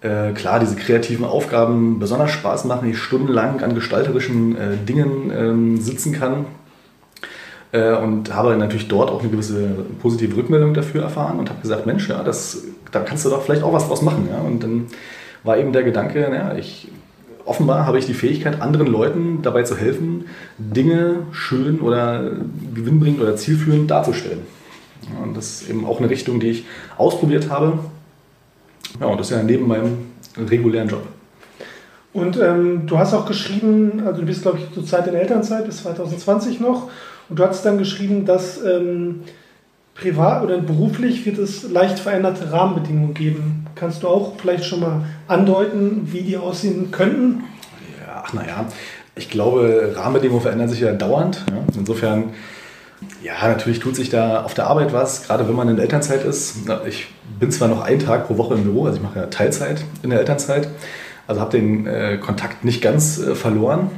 äh, 0.00 0.32
klar 0.32 0.60
diese 0.60 0.76
kreativen 0.76 1.26
Aufgaben 1.26 1.98
besonders 1.98 2.30
Spaß 2.30 2.64
machen, 2.64 2.88
ich 2.88 2.98
stundenlang 2.98 3.62
an 3.62 3.74
gestalterischen 3.74 4.56
Dingen 4.86 5.30
ähm, 5.30 5.76
sitzen 5.78 6.12
kann, 6.14 6.46
äh, 7.72 7.94
und 7.94 8.34
habe 8.34 8.56
natürlich 8.56 8.88
dort 8.88 9.10
auch 9.10 9.20
eine 9.20 9.30
gewisse 9.30 9.68
positive 10.00 10.36
Rückmeldung 10.36 10.74
dafür 10.74 11.02
erfahren 11.02 11.38
und 11.38 11.48
habe 11.50 11.60
gesagt, 11.60 11.86
Mensch, 11.86 12.08
ja, 12.08 12.22
das, 12.22 12.62
da 12.90 13.00
kannst 13.00 13.24
du 13.24 13.30
doch 13.30 13.42
vielleicht 13.42 13.62
auch 13.62 13.72
was 13.72 13.88
draus 13.88 14.02
machen. 14.02 14.28
Ja? 14.30 14.40
Und 14.40 14.62
dann 14.62 14.86
war 15.42 15.58
eben 15.58 15.72
der 15.72 15.82
Gedanke, 15.82 16.30
ja, 16.32 16.54
ich, 16.54 16.88
offenbar 17.44 17.86
habe 17.86 17.98
ich 17.98 18.06
die 18.06 18.14
Fähigkeit, 18.14 18.60
anderen 18.60 18.86
Leuten 18.86 19.40
dabei 19.42 19.62
zu 19.62 19.76
helfen, 19.76 20.26
Dinge 20.58 21.26
schön 21.32 21.80
oder 21.80 22.30
gewinnbringend 22.74 23.20
oder 23.20 23.36
zielführend 23.36 23.90
darzustellen. 23.90 24.40
Ja, 25.12 25.24
und 25.24 25.36
das 25.36 25.62
ist 25.62 25.70
eben 25.70 25.84
auch 25.84 25.98
eine 25.98 26.10
Richtung, 26.10 26.38
die 26.38 26.48
ich 26.48 26.64
ausprobiert 26.96 27.50
habe. 27.50 27.78
Ja, 29.00 29.06
und 29.06 29.18
das 29.18 29.30
ist 29.30 29.36
ja 29.36 29.42
neben 29.42 29.66
meinem 29.66 29.98
regulären 30.36 30.88
Job. 30.88 31.02
Und 32.12 32.38
ähm, 32.38 32.86
du 32.86 32.98
hast 32.98 33.14
auch 33.14 33.26
geschrieben, 33.26 34.02
also 34.04 34.20
du 34.20 34.26
bist, 34.26 34.42
glaube 34.42 34.58
ich, 34.58 34.72
zur 34.74 34.84
Zeit 34.84 35.06
in 35.06 35.14
Elternzeit 35.14 35.64
bis 35.64 35.82
2020 35.82 36.60
noch 36.60 36.90
und 37.28 37.38
du 37.38 37.46
hast 37.46 37.64
dann 37.64 37.78
geschrieben, 37.78 38.26
dass 38.26 38.62
ähm, 38.62 39.22
privat 39.94 40.42
oder 40.42 40.58
beruflich 40.58 41.24
wird 41.26 41.38
es 41.38 41.68
leicht 41.70 41.98
veränderte 41.98 42.52
Rahmenbedingungen 42.52 43.14
geben. 43.14 43.66
Kannst 43.74 44.02
du 44.02 44.08
auch 44.08 44.34
vielleicht 44.38 44.64
schon 44.64 44.80
mal 44.80 45.04
andeuten, 45.28 46.08
wie 46.12 46.22
die 46.22 46.36
aussehen 46.36 46.90
könnten? 46.90 47.44
Ja, 48.00 48.24
ach 48.24 48.32
naja, 48.32 48.66
ich 49.14 49.30
glaube, 49.30 49.92
Rahmenbedingungen 49.94 50.42
verändern 50.42 50.68
sich 50.68 50.80
ja 50.80 50.92
dauernd. 50.92 51.44
Ja. 51.50 51.58
Insofern, 51.78 52.30
ja, 53.22 53.34
natürlich 53.48 53.80
tut 53.80 53.96
sich 53.96 54.10
da 54.10 54.42
auf 54.42 54.54
der 54.54 54.66
Arbeit 54.66 54.92
was, 54.92 55.26
gerade 55.26 55.48
wenn 55.48 55.54
man 55.54 55.68
in 55.68 55.76
der 55.76 55.84
Elternzeit 55.84 56.24
ist. 56.24 56.56
Ich 56.86 57.08
bin 57.38 57.50
zwar 57.50 57.68
noch 57.68 57.82
einen 57.82 57.98
Tag 57.98 58.26
pro 58.26 58.38
Woche 58.38 58.54
im 58.54 58.64
Büro, 58.64 58.86
also 58.86 58.96
ich 58.96 59.02
mache 59.02 59.18
ja 59.18 59.26
Teilzeit 59.26 59.84
in 60.02 60.10
der 60.10 60.20
Elternzeit, 60.20 60.68
Also 61.26 61.40
habe 61.40 61.50
den 61.58 61.86
äh, 61.86 62.18
Kontakt 62.18 62.64
nicht 62.64 62.80
ganz 62.82 63.18
äh, 63.18 63.34
verloren 63.34 63.90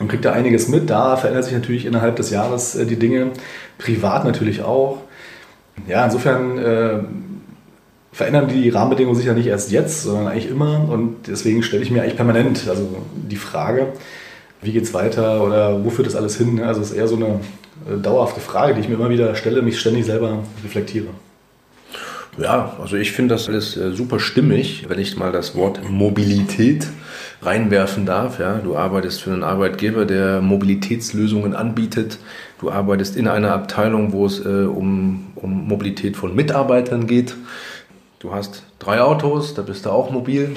und 0.00 0.08
kriegt 0.08 0.24
da 0.24 0.32
einiges 0.32 0.68
mit. 0.68 0.90
Da 0.90 1.16
verändert 1.16 1.44
sich 1.44 1.54
natürlich 1.54 1.86
innerhalb 1.86 2.16
des 2.16 2.30
Jahres 2.30 2.74
äh, 2.74 2.86
die 2.86 2.96
Dinge, 2.96 3.28
privat 3.78 4.24
natürlich 4.24 4.62
auch. 4.62 4.98
Ja, 5.86 6.04
insofern 6.04 6.58
äh, 6.58 6.98
verändern 8.12 8.48
die 8.48 8.68
Rahmenbedingungen 8.68 9.16
sich 9.16 9.26
ja 9.26 9.34
nicht 9.34 9.46
erst 9.46 9.70
jetzt, 9.70 10.02
sondern 10.02 10.28
eigentlich 10.28 10.50
immer. 10.50 10.88
Und 10.88 11.28
deswegen 11.28 11.62
stelle 11.62 11.82
ich 11.82 11.90
mir 11.90 12.02
eigentlich 12.02 12.16
permanent 12.16 12.66
also 12.68 12.88
die 13.14 13.36
Frage, 13.36 13.88
wie 14.62 14.72
geht 14.72 14.84
es 14.84 14.92
weiter 14.94 15.42
oder 15.42 15.84
wo 15.84 15.90
führt 15.90 16.06
das 16.06 16.16
alles 16.16 16.36
hin? 16.36 16.60
Also 16.62 16.80
es 16.80 16.90
ist 16.90 16.96
eher 16.96 17.08
so 17.08 17.16
eine 17.16 17.40
äh, 17.88 18.00
dauerhafte 18.02 18.40
Frage, 18.40 18.74
die 18.74 18.80
ich 18.80 18.88
mir 18.88 18.94
immer 18.94 19.10
wieder 19.10 19.34
stelle, 19.34 19.62
mich 19.62 19.78
ständig 19.78 20.06
selber 20.06 20.38
reflektiere. 20.64 21.08
Ja, 22.38 22.76
also 22.80 22.96
ich 22.96 23.12
finde 23.12 23.34
das 23.34 23.48
alles 23.48 23.76
äh, 23.76 23.92
super 23.92 24.20
stimmig, 24.20 24.86
wenn 24.88 24.98
ich 24.98 25.16
mal 25.16 25.32
das 25.32 25.54
Wort 25.56 25.80
Mobilität 25.90 26.86
reinwerfen 27.42 28.06
darf. 28.06 28.38
Ja, 28.38 28.58
du 28.58 28.76
arbeitest 28.76 29.22
für 29.22 29.32
einen 29.32 29.42
Arbeitgeber, 29.42 30.04
der 30.04 30.40
Mobilitätslösungen 30.40 31.54
anbietet. 31.54 32.18
Du 32.60 32.70
arbeitest 32.70 33.16
in 33.16 33.26
einer 33.26 33.52
Abteilung, 33.52 34.12
wo 34.12 34.26
es 34.26 34.44
äh, 34.44 34.48
um, 34.48 35.32
um 35.34 35.66
Mobilität 35.66 36.16
von 36.16 36.34
Mitarbeitern 36.34 37.06
geht. 37.06 37.34
Du 38.20 38.34
hast 38.34 38.64
drei 38.78 39.00
Autos, 39.00 39.54
da 39.54 39.62
bist 39.62 39.86
du 39.86 39.90
auch 39.90 40.10
mobil. 40.10 40.54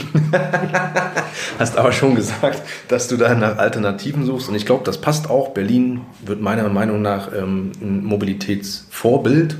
hast 1.60 1.78
aber 1.78 1.94
schon 1.94 2.14
gesagt, 2.14 2.62
dass 2.90 3.08
du 3.08 3.16
da 3.16 3.34
nach 3.36 3.58
Alternativen 3.58 4.26
suchst. 4.26 4.50
Und 4.50 4.56
ich 4.56 4.66
glaube, 4.66 4.84
das 4.84 5.00
passt 5.00 5.30
auch. 5.30 5.52
Berlin 5.52 6.02
wird 6.26 6.42
meiner 6.42 6.68
Meinung 6.68 7.02
nach 7.02 7.32
ähm, 7.34 7.72
ein 7.80 8.04
Mobilitätsvorbild, 8.04 9.56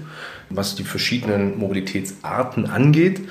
was 0.50 0.76
die 0.76 0.84
verschiedenen 0.84 1.58
Mobilitätsarten 1.58 2.70
angeht. 2.70 3.22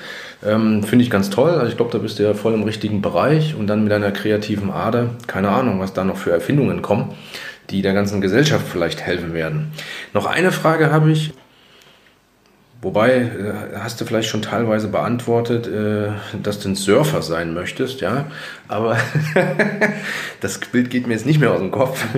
Ähm, 0.43 0.81
Finde 0.81 1.05
ich 1.05 1.11
ganz 1.11 1.29
toll. 1.29 1.51
Also 1.51 1.67
ich 1.67 1.77
glaube, 1.77 1.91
da 1.91 1.99
bist 1.99 2.17
du 2.17 2.23
ja 2.23 2.33
voll 2.33 2.55
im 2.55 2.63
richtigen 2.63 3.03
Bereich 3.03 3.53
und 3.53 3.67
dann 3.67 3.83
mit 3.83 3.93
einer 3.93 4.11
kreativen 4.11 4.71
Ader. 4.71 5.11
Keine 5.27 5.49
Ahnung, 5.49 5.81
was 5.81 5.93
da 5.93 6.03
noch 6.03 6.17
für 6.17 6.31
Erfindungen 6.31 6.81
kommen, 6.81 7.13
die 7.69 7.83
der 7.83 7.93
ganzen 7.93 8.21
Gesellschaft 8.21 8.65
vielleicht 8.67 9.01
helfen 9.01 9.35
werden. 9.35 9.71
Noch 10.15 10.25
eine 10.25 10.51
Frage 10.51 10.91
habe 10.91 11.11
ich. 11.11 11.31
Wobei, 12.83 13.13
äh, 13.13 13.77
hast 13.79 13.99
du 13.99 14.05
vielleicht 14.05 14.29
schon 14.29 14.41
teilweise 14.41 14.89
beantwortet, 14.89 15.67
äh, 15.67 16.11
dass 16.43 16.59
du 16.59 16.69
ein 16.69 16.75
Surfer 16.75 17.21
sein 17.21 17.53
möchtest, 17.53 18.01
ja. 18.01 18.25
Aber 18.67 18.97
das 20.41 20.59
Bild 20.59 20.89
geht 20.89 21.07
mir 21.07 21.13
jetzt 21.13 21.25
nicht 21.25 21.39
mehr 21.39 21.51
aus 21.51 21.59
dem 21.59 21.71
Kopf. 21.71 22.03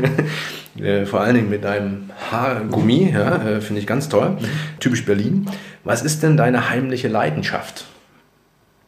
Äh, 0.78 1.06
vor 1.06 1.21
allen 1.21 1.36
Dingen 1.36 1.49
mit 1.49 1.63
deinem 1.63 2.10
Haargummi, 2.30 3.13
ja, 3.13 3.62
finde 3.62 3.80
ich 3.80 3.88
ganz 3.88 4.10
toll. 4.10 4.32
Mhm. 4.32 4.45
Typisch 4.82 5.06
Berlin. 5.06 5.49
Was 5.86 6.01
ist 6.01 6.21
denn 6.21 6.36
deine 6.36 6.69
heimliche 6.69 7.08
Leidenschaft? 7.08 7.86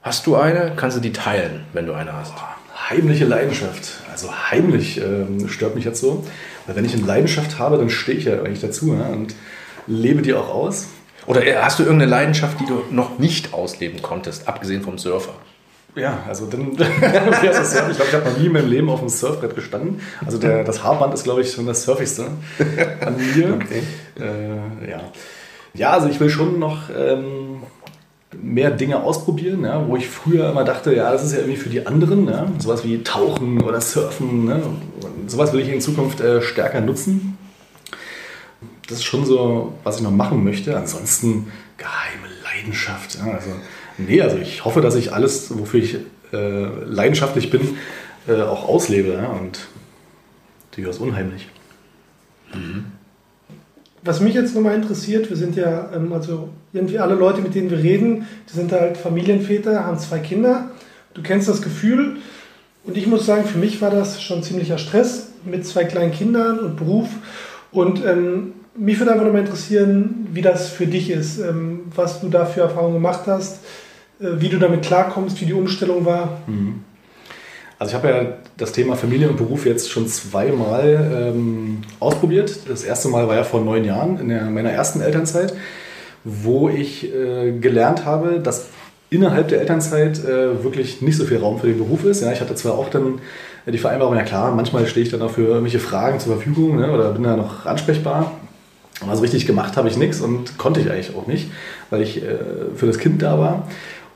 Hast 0.01 0.27
du 0.27 0.35
eine? 0.35 0.73
Kannst 0.75 0.97
du 0.97 1.01
die 1.01 1.13
teilen, 1.13 1.61
wenn 1.71 1.85
du 1.85 1.93
eine 1.93 2.11
hast? 2.11 2.33
heimliche 2.89 3.25
Leidenschaft. 3.25 4.01
Also 4.11 4.29
heimlich 4.51 4.99
ähm, 5.01 5.47
stört 5.47 5.75
mich 5.75 5.85
jetzt 5.85 6.01
so. 6.01 6.25
Weil 6.65 6.75
wenn 6.75 6.85
ich 6.85 6.93
eine 6.93 7.05
Leidenschaft 7.05 7.59
habe, 7.59 7.77
dann 7.77 7.89
stehe 7.89 8.17
ich 8.17 8.25
ja 8.25 8.39
eigentlich 8.39 8.61
dazu 8.61 8.93
ja, 8.93 9.07
und 9.07 9.33
lebe 9.87 10.21
die 10.21 10.33
auch 10.33 10.49
aus. 10.49 10.87
Oder 11.27 11.41
hast 11.61 11.77
du 11.77 11.83
irgendeine 11.83 12.09
Leidenschaft, 12.09 12.59
die 12.59 12.65
du 12.65 12.83
noch 12.89 13.19
nicht 13.19 13.53
ausleben 13.53 14.01
konntest, 14.01 14.47
abgesehen 14.47 14.81
vom 14.81 14.97
Surfer? 14.97 15.33
Ja, 15.93 16.19
also 16.27 16.45
dann, 16.45 16.71
ich 16.71 16.77
glaube, 16.77 16.91
ich 17.41 18.13
habe 18.13 18.29
noch 18.29 18.37
nie 18.37 18.45
in 18.45 18.53
meinem 18.53 18.69
Leben 18.69 18.89
auf 18.89 18.99
dem 18.99 19.09
Surfbrett 19.09 19.55
gestanden. 19.55 19.99
Also 20.25 20.37
der, 20.37 20.63
das 20.63 20.83
Haarband 20.83 21.13
ist, 21.13 21.23
glaube 21.23 21.41
ich, 21.41 21.51
schon 21.51 21.65
das 21.65 21.83
Surfigste 21.83 22.27
an 23.01 23.17
mir. 23.17 23.53
Okay. 23.55 23.83
Äh, 24.19 24.89
ja. 24.89 25.01
ja, 25.73 25.89
also 25.91 26.07
ich 26.07 26.19
will 26.19 26.29
schon 26.29 26.59
noch 26.59 26.89
ähm, 26.95 27.63
mehr 28.41 28.71
Dinge 28.71 29.03
ausprobieren, 29.03 29.65
ja, 29.65 29.85
wo 29.87 29.97
ich 29.97 30.07
früher 30.07 30.49
immer 30.51 30.63
dachte, 30.63 30.95
ja, 30.95 31.11
das 31.11 31.23
ist 31.23 31.33
ja 31.33 31.39
irgendwie 31.39 31.57
für 31.57 31.69
die 31.69 31.85
anderen, 31.85 32.27
ja, 32.27 32.47
sowas 32.59 32.83
wie 32.83 33.03
Tauchen 33.03 33.61
oder 33.61 33.81
Surfen, 33.81 34.45
ne, 34.45 34.61
sowas 35.27 35.51
will 35.53 35.59
ich 35.61 35.69
in 35.69 35.81
Zukunft 35.81 36.21
äh, 36.21 36.41
stärker 36.41 36.81
nutzen 36.81 37.37
das 38.88 39.00
ist 39.00 39.04
schon 39.04 39.26
so, 39.26 39.73
was 39.84 39.97
ich 39.97 40.04
noch 40.04 40.12
machen 40.12 40.43
möchte. 40.43 40.76
Ansonsten 40.78 41.52
geheime 41.78 42.34
Leidenschaft. 42.43 43.15
Ja, 43.15 43.34
also, 43.34 43.50
nee, 43.97 44.21
also 44.21 44.38
ich 44.38 44.65
hoffe, 44.65 44.82
dass 44.82 44.95
ich 44.95 45.13
alles, 45.13 45.58
wofür 45.58 45.82
ich 45.82 45.97
äh, 46.34 46.84
leidenschaftlich 46.86 47.50
bin, 47.50 47.78
äh, 48.28 48.41
auch 48.41 48.67
auslebe. 48.67 49.13
Ja, 49.13 49.28
und 49.28 49.67
durchaus 50.71 51.00
unheimlich. 51.00 51.47
Mhm. 52.54 52.86
Was 54.04 54.21
mich 54.21 54.36
jetzt 54.36 54.56
nochmal 54.56 54.76
interessiert, 54.76 55.30
wir 55.30 55.36
sind 55.36 55.56
ja, 55.56 55.91
ähm, 55.93 56.13
also 56.13 56.50
irgendwie 56.71 57.00
alle 57.00 57.15
Leute, 57.15 57.41
mit 57.41 57.56
denen 57.56 57.69
wir 57.69 57.80
reden, 57.80 58.26
die 58.50 58.54
sind 58.54 58.71
halt 58.71 58.95
Familienväter, 58.95 59.86
haben 59.86 60.00
zwei 60.00 60.19
Kinder. 60.19 60.71
Du 61.13 61.21
kennst 61.21 61.50
das 61.50 61.62
Gefühl. 61.62 62.17
Und 62.86 62.95
ich 62.95 63.06
muss 63.06 63.26
sagen, 63.26 63.43
für 63.43 63.58
mich 63.58 63.82
war 63.82 63.89
das 63.89 64.21
schon 64.21 64.43
ziemlicher 64.43 64.78
Stress 64.78 65.32
mit 65.43 65.65
zwei 65.65 65.84
kleinen 65.84 66.13
Kindern 66.13 66.60
und 66.60 66.78
Beruf. 66.78 67.10
Und 67.71 68.06
ähm, 68.06 68.54
mich 68.77 68.99
würde 68.99 69.11
einfach 69.11 69.25
nochmal 69.25 69.41
interessieren, 69.41 70.27
wie 70.31 70.41
das 70.41 70.69
für 70.69 70.87
dich 70.87 71.09
ist, 71.09 71.39
ähm, 71.39 71.81
was 71.95 72.21
du 72.21 72.29
da 72.29 72.45
für 72.45 72.61
Erfahrungen 72.61 72.95
gemacht 72.95 73.21
hast, 73.25 73.59
äh, 74.19 74.27
wie 74.39 74.49
du 74.49 74.57
damit 74.57 74.83
klarkommst, 74.83 75.39
wie 75.41 75.45
die 75.45 75.53
Umstellung 75.53 76.05
war. 76.05 76.41
Mhm. 76.47 76.83
Also 77.79 77.91
ich 77.91 77.95
habe 77.95 78.07
ja 78.07 78.25
das 78.57 78.71
Thema 78.71 78.95
Familie 78.95 79.29
und 79.29 79.37
Beruf 79.37 79.65
jetzt 79.65 79.91
schon 79.91 80.07
zweimal 80.07 81.33
ähm, 81.35 81.81
ausprobiert. 81.99 82.61
Das 82.67 82.83
erste 82.83 83.07
Mal 83.07 83.27
war 83.27 83.35
ja 83.35 83.43
vor 83.43 83.61
neun 83.61 83.83
Jahren 83.83 84.19
in 84.19 84.29
der, 84.29 84.45
meiner 84.45 84.71
ersten 84.71 84.99
Elternzeit, 85.01 85.53
wo 86.23 86.69
ich 86.69 87.13
äh, 87.13 87.51
gelernt 87.51 88.03
habe, 88.03 88.39
dass 88.39 88.69
innerhalb 89.11 89.49
der 89.49 89.59
Elternzeit 89.59 90.23
äh, 90.25 90.63
wirklich 90.63 91.01
nicht 91.01 91.17
so 91.17 91.25
viel 91.25 91.37
Raum 91.37 91.59
für 91.59 91.67
den 91.67 91.77
Beruf 91.77 92.03
ist. 92.03 92.21
Ja, 92.21 92.31
ich 92.31 92.41
hatte 92.41 92.55
zwar 92.55 92.73
auch 92.73 92.89
dann 92.89 93.19
die 93.67 93.77
Vereinbarung, 93.77 94.15
ja 94.15 94.23
klar, 94.23 94.55
manchmal 94.55 94.87
stehe 94.87 95.05
ich 95.05 95.11
dann 95.11 95.21
auch 95.21 95.31
für 95.31 95.43
irgendwelche 95.43 95.79
Fragen 95.79 96.19
zur 96.19 96.33
Verfügung 96.33 96.77
ne, 96.77 96.91
oder 96.91 97.11
bin 97.11 97.23
da 97.23 97.37
noch 97.37 97.65
ansprechbar. 97.65 98.31
Aber 99.01 99.15
so 99.15 99.21
richtig 99.21 99.45
gemacht 99.45 99.77
habe 99.77 99.88
ich 99.88 99.97
nichts 99.97 100.21
und 100.21 100.57
konnte 100.57 100.79
ich 100.79 100.89
eigentlich 100.89 101.15
auch 101.15 101.27
nicht, 101.27 101.51
weil 101.89 102.01
ich 102.01 102.17
äh, 102.23 102.38
für 102.75 102.88
das 102.88 102.97
Kind 102.97 103.21
da 103.21 103.38
war. 103.39 103.67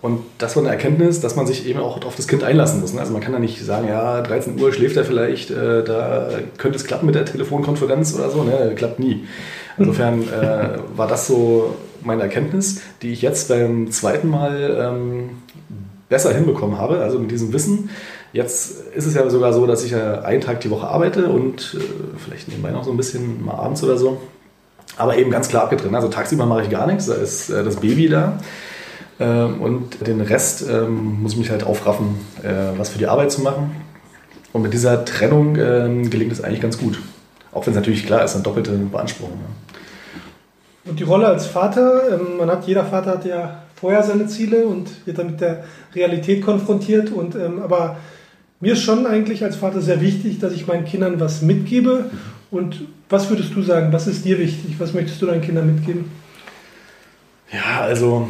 Und 0.01 0.23
das 0.39 0.55
war 0.55 0.63
eine 0.63 0.71
Erkenntnis, 0.71 1.21
dass 1.21 1.35
man 1.35 1.45
sich 1.45 1.67
eben 1.67 1.79
auch 1.79 2.03
auf 2.03 2.15
das 2.15 2.27
Kind 2.27 2.43
einlassen 2.43 2.81
muss. 2.81 2.93
Ne? 2.93 3.01
Also 3.01 3.13
man 3.13 3.21
kann 3.21 3.33
da 3.33 3.39
nicht 3.39 3.63
sagen, 3.63 3.87
ja, 3.87 4.21
13 4.21 4.59
Uhr 4.59 4.73
schläft 4.73 4.97
er 4.97 5.05
vielleicht, 5.05 5.51
äh, 5.51 5.83
da 5.83 6.29
könnte 6.57 6.77
es 6.77 6.85
klappen 6.85 7.05
mit 7.05 7.13
der 7.13 7.25
Telefonkonferenz 7.25 8.15
oder 8.15 8.31
so. 8.31 8.43
Ne? 8.43 8.73
Klappt 8.75 8.99
nie. 8.99 9.25
Insofern 9.77 10.23
äh, 10.23 10.79
war 10.95 11.07
das 11.07 11.27
so 11.27 11.75
meine 12.03 12.23
Erkenntnis, 12.23 12.81
die 13.03 13.13
ich 13.13 13.21
jetzt 13.21 13.49
beim 13.49 13.91
zweiten 13.91 14.27
Mal 14.27 14.77
ähm, 14.81 15.29
besser 16.09 16.33
hinbekommen 16.33 16.79
habe, 16.79 16.97
also 16.99 17.19
mit 17.19 17.29
diesem 17.29 17.53
Wissen. 17.53 17.91
Jetzt 18.33 18.81
ist 18.95 19.05
es 19.05 19.13
ja 19.13 19.29
sogar 19.29 19.53
so, 19.53 19.67
dass 19.67 19.83
ich 19.83 19.91
ja 19.91 20.21
einen 20.21 20.41
Tag 20.41 20.61
die 20.61 20.71
Woche 20.71 20.87
arbeite 20.87 21.27
und 21.29 21.77
äh, 21.77 22.17
vielleicht 22.17 22.47
nebenbei 22.47 22.71
noch 22.71 22.83
so 22.83 22.91
ein 22.91 22.97
bisschen 22.97 23.45
mal 23.45 23.53
abends 23.53 23.83
oder 23.83 23.97
so. 23.97 24.19
Aber 24.97 25.17
eben 25.17 25.31
ganz 25.31 25.47
klar 25.47 25.63
abgetrennt. 25.63 25.95
Also 25.95 26.09
tagsüber 26.09 26.45
mache 26.45 26.63
ich 26.63 26.69
gar 26.69 26.85
nichts, 26.87 27.07
da 27.07 27.13
ist 27.13 27.49
äh, 27.49 27.63
das 27.63 27.77
Baby 27.77 28.09
da. 28.09 28.37
Ähm, 29.19 29.61
und 29.61 30.07
den 30.07 30.21
Rest 30.21 30.67
ähm, 30.67 31.21
muss 31.21 31.33
ich 31.33 31.37
mich 31.37 31.49
halt 31.49 31.63
aufraffen, 31.63 32.15
äh, 32.43 32.77
was 32.77 32.89
für 32.89 32.97
die 32.97 33.07
Arbeit 33.07 33.31
zu 33.31 33.41
machen. 33.41 33.71
Und 34.51 34.63
mit 34.63 34.73
dieser 34.73 35.05
Trennung 35.05 35.55
ähm, 35.55 36.09
gelingt 36.09 36.31
es 36.31 36.43
eigentlich 36.43 36.61
ganz 36.61 36.77
gut. 36.77 36.99
Auch 37.51 37.65
wenn 37.65 37.73
es 37.73 37.77
natürlich 37.77 38.05
klar 38.05 38.23
ist, 38.23 38.33
eine 38.33 38.43
doppelte 38.43 38.71
Beanspruchung. 38.71 39.39
Und 40.85 40.99
die 40.99 41.03
Rolle 41.03 41.27
als 41.27 41.45
Vater, 41.45 42.19
man 42.39 42.49
hat, 42.49 42.65
jeder 42.65 42.83
Vater 42.85 43.11
hat 43.11 43.25
ja 43.25 43.63
vorher 43.75 44.03
seine 44.03 44.27
Ziele 44.27 44.65
und 44.65 45.05
wird 45.05 45.19
dann 45.19 45.27
mit 45.27 45.41
der 45.41 45.63
Realität 45.93 46.43
konfrontiert. 46.43 47.11
Und, 47.11 47.35
aber 47.35 47.97
mir 48.59 48.73
ist 48.73 48.81
schon 48.81 49.05
eigentlich 49.05 49.43
als 49.43 49.57
Vater 49.57 49.81
sehr 49.81 50.01
wichtig, 50.01 50.39
dass 50.39 50.53
ich 50.53 50.67
meinen 50.67 50.85
Kindern 50.85 51.19
was 51.19 51.41
mitgebe. 51.41 52.05
Und 52.51 52.81
was 53.09 53.29
würdest 53.29 53.55
du 53.55 53.61
sagen, 53.61 53.93
was 53.93 54.07
ist 54.07 54.25
dir 54.25 54.37
wichtig? 54.37 54.75
Was 54.77 54.93
möchtest 54.93 55.21
du 55.21 55.25
deinen 55.25 55.41
Kindern 55.41 55.73
mitgeben? 55.73 56.11
Ja, 57.51 57.81
also 57.81 58.27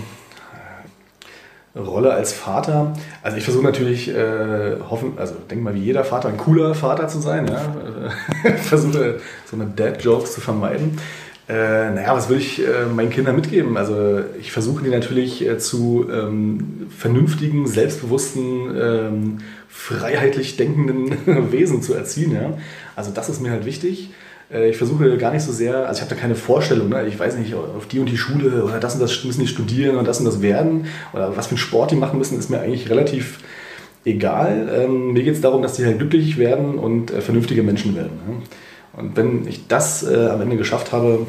äh, 1.73 1.79
Rolle 1.79 2.13
als 2.13 2.31
Vater. 2.31 2.93
Also 3.23 3.37
ich 3.37 3.43
versuche 3.43 3.63
natürlich, 3.63 4.09
äh, 4.09 4.77
hoffen, 4.89 5.13
also 5.17 5.33
denke 5.49 5.63
mal 5.63 5.73
wie 5.73 5.79
jeder 5.79 6.03
Vater, 6.03 6.29
ein 6.29 6.37
cooler 6.37 6.75
Vater 6.75 7.07
zu 7.07 7.19
sein. 7.19 7.47
Ja? 7.47 8.53
versuche 8.57 9.19
so 9.49 9.55
eine 9.55 9.65
Dad-Jokes 9.75 10.35
zu 10.35 10.41
vermeiden. 10.41 10.99
Äh, 11.49 11.91
naja, 11.91 12.15
was 12.15 12.29
will 12.29 12.37
ich 12.37 12.65
äh, 12.65 12.85
meinen 12.85 13.09
Kindern 13.09 13.35
mitgeben? 13.35 13.75
Also 13.75 14.21
ich 14.39 14.51
versuche 14.51 14.83
die 14.83 14.89
natürlich 14.89 15.45
äh, 15.45 15.57
zu 15.57 16.07
ähm, 16.09 16.87
vernünftigen, 16.95 17.67
selbstbewussten, 17.67 18.75
ähm, 18.79 19.37
freiheitlich 19.81 20.57
denkenden 20.57 21.11
Wesen 21.51 21.81
zu 21.81 21.93
erziehen. 21.93 22.33
Ja? 22.33 22.57
Also 22.95 23.11
das 23.11 23.29
ist 23.29 23.41
mir 23.41 23.51
halt 23.51 23.65
wichtig. 23.65 24.11
Äh, 24.53 24.69
ich 24.69 24.77
versuche 24.77 25.17
gar 25.17 25.31
nicht 25.31 25.43
so 25.43 25.51
sehr, 25.51 25.87
also 25.87 25.97
ich 25.97 26.01
habe 26.01 26.15
da 26.15 26.21
keine 26.21 26.35
Vorstellung, 26.35 26.89
ne? 26.89 27.07
ich 27.07 27.17
weiß 27.17 27.35
nicht, 27.37 27.55
auf 27.55 27.87
die 27.87 27.99
und 27.99 28.05
die 28.05 28.17
Schule 28.17 28.63
oder 28.63 28.79
das 28.79 28.93
und 28.93 29.01
das 29.01 29.23
müssen 29.23 29.41
die 29.41 29.47
studieren 29.47 29.95
und 29.95 30.07
das 30.07 30.19
und 30.19 30.25
das 30.25 30.41
werden 30.41 30.85
oder 31.13 31.35
was 31.35 31.47
für 31.47 31.51
einen 31.51 31.57
Sport 31.57 31.91
die 31.91 31.95
machen 31.95 32.19
müssen, 32.19 32.37
ist 32.37 32.49
mir 32.49 32.59
eigentlich 32.59 32.89
relativ 32.89 33.39
egal. 34.05 34.69
Ähm, 34.71 35.13
mir 35.13 35.23
geht 35.23 35.33
es 35.33 35.41
darum, 35.41 35.63
dass 35.63 35.73
die 35.73 35.85
halt 35.85 35.97
glücklich 35.97 36.37
werden 36.37 36.77
und 36.77 37.09
äh, 37.09 37.21
vernünftige 37.21 37.63
Menschen 37.63 37.95
werden. 37.95 38.19
Ne? 38.27 38.35
Und 38.93 39.17
wenn 39.17 39.47
ich 39.47 39.67
das 39.67 40.03
äh, 40.03 40.27
am 40.27 40.41
Ende 40.41 40.57
geschafft 40.57 40.91
habe, 40.91 41.25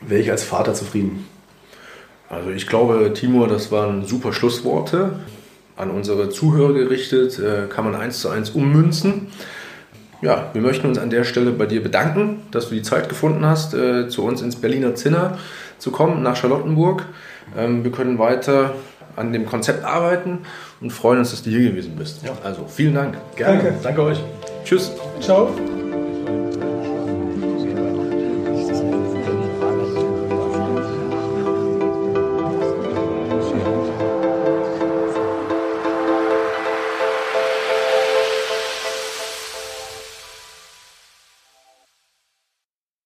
wäre 0.00 0.22
ich 0.22 0.30
als 0.30 0.42
Vater 0.42 0.72
zufrieden. 0.72 1.26
Also 2.30 2.50
ich 2.50 2.66
glaube, 2.66 3.12
Timur, 3.14 3.46
das 3.46 3.70
waren 3.70 4.06
super 4.06 4.32
Schlussworte. 4.32 5.20
An 5.76 5.90
unsere 5.90 6.28
Zuhörer 6.28 6.72
gerichtet, 6.72 7.38
äh, 7.38 7.66
kann 7.68 7.84
man 7.84 7.94
eins 7.94 8.20
zu 8.20 8.28
eins 8.28 8.50
ummünzen. 8.50 9.28
Ja, 10.22 10.50
wir 10.52 10.62
möchten 10.62 10.86
uns 10.86 10.98
an 10.98 11.10
der 11.10 11.24
Stelle 11.24 11.50
bei 11.50 11.66
dir 11.66 11.82
bedanken, 11.82 12.42
dass 12.50 12.68
du 12.68 12.74
die 12.74 12.82
Zeit 12.82 13.08
gefunden 13.08 13.44
hast, 13.44 13.74
äh, 13.74 14.08
zu 14.08 14.24
uns 14.24 14.40
ins 14.40 14.56
Berliner 14.56 14.94
Zinner 14.94 15.38
zu 15.78 15.90
kommen, 15.90 16.22
nach 16.22 16.36
Charlottenburg. 16.36 17.04
Ähm, 17.56 17.84
wir 17.84 17.92
können 17.92 18.18
weiter 18.18 18.74
an 19.16 19.32
dem 19.32 19.46
Konzept 19.46 19.84
arbeiten 19.84 20.40
und 20.80 20.92
freuen 20.92 21.18
uns, 21.18 21.30
dass 21.30 21.42
du 21.42 21.50
hier 21.50 21.70
gewesen 21.70 21.94
bist. 21.96 22.24
Ja. 22.24 22.32
Also 22.42 22.66
vielen 22.68 22.94
Dank. 22.94 23.16
Gerne. 23.36 23.62
Danke, 23.62 23.74
Danke 23.82 24.02
euch. 24.02 24.20
Tschüss. 24.64 24.92
Ciao. 25.20 25.54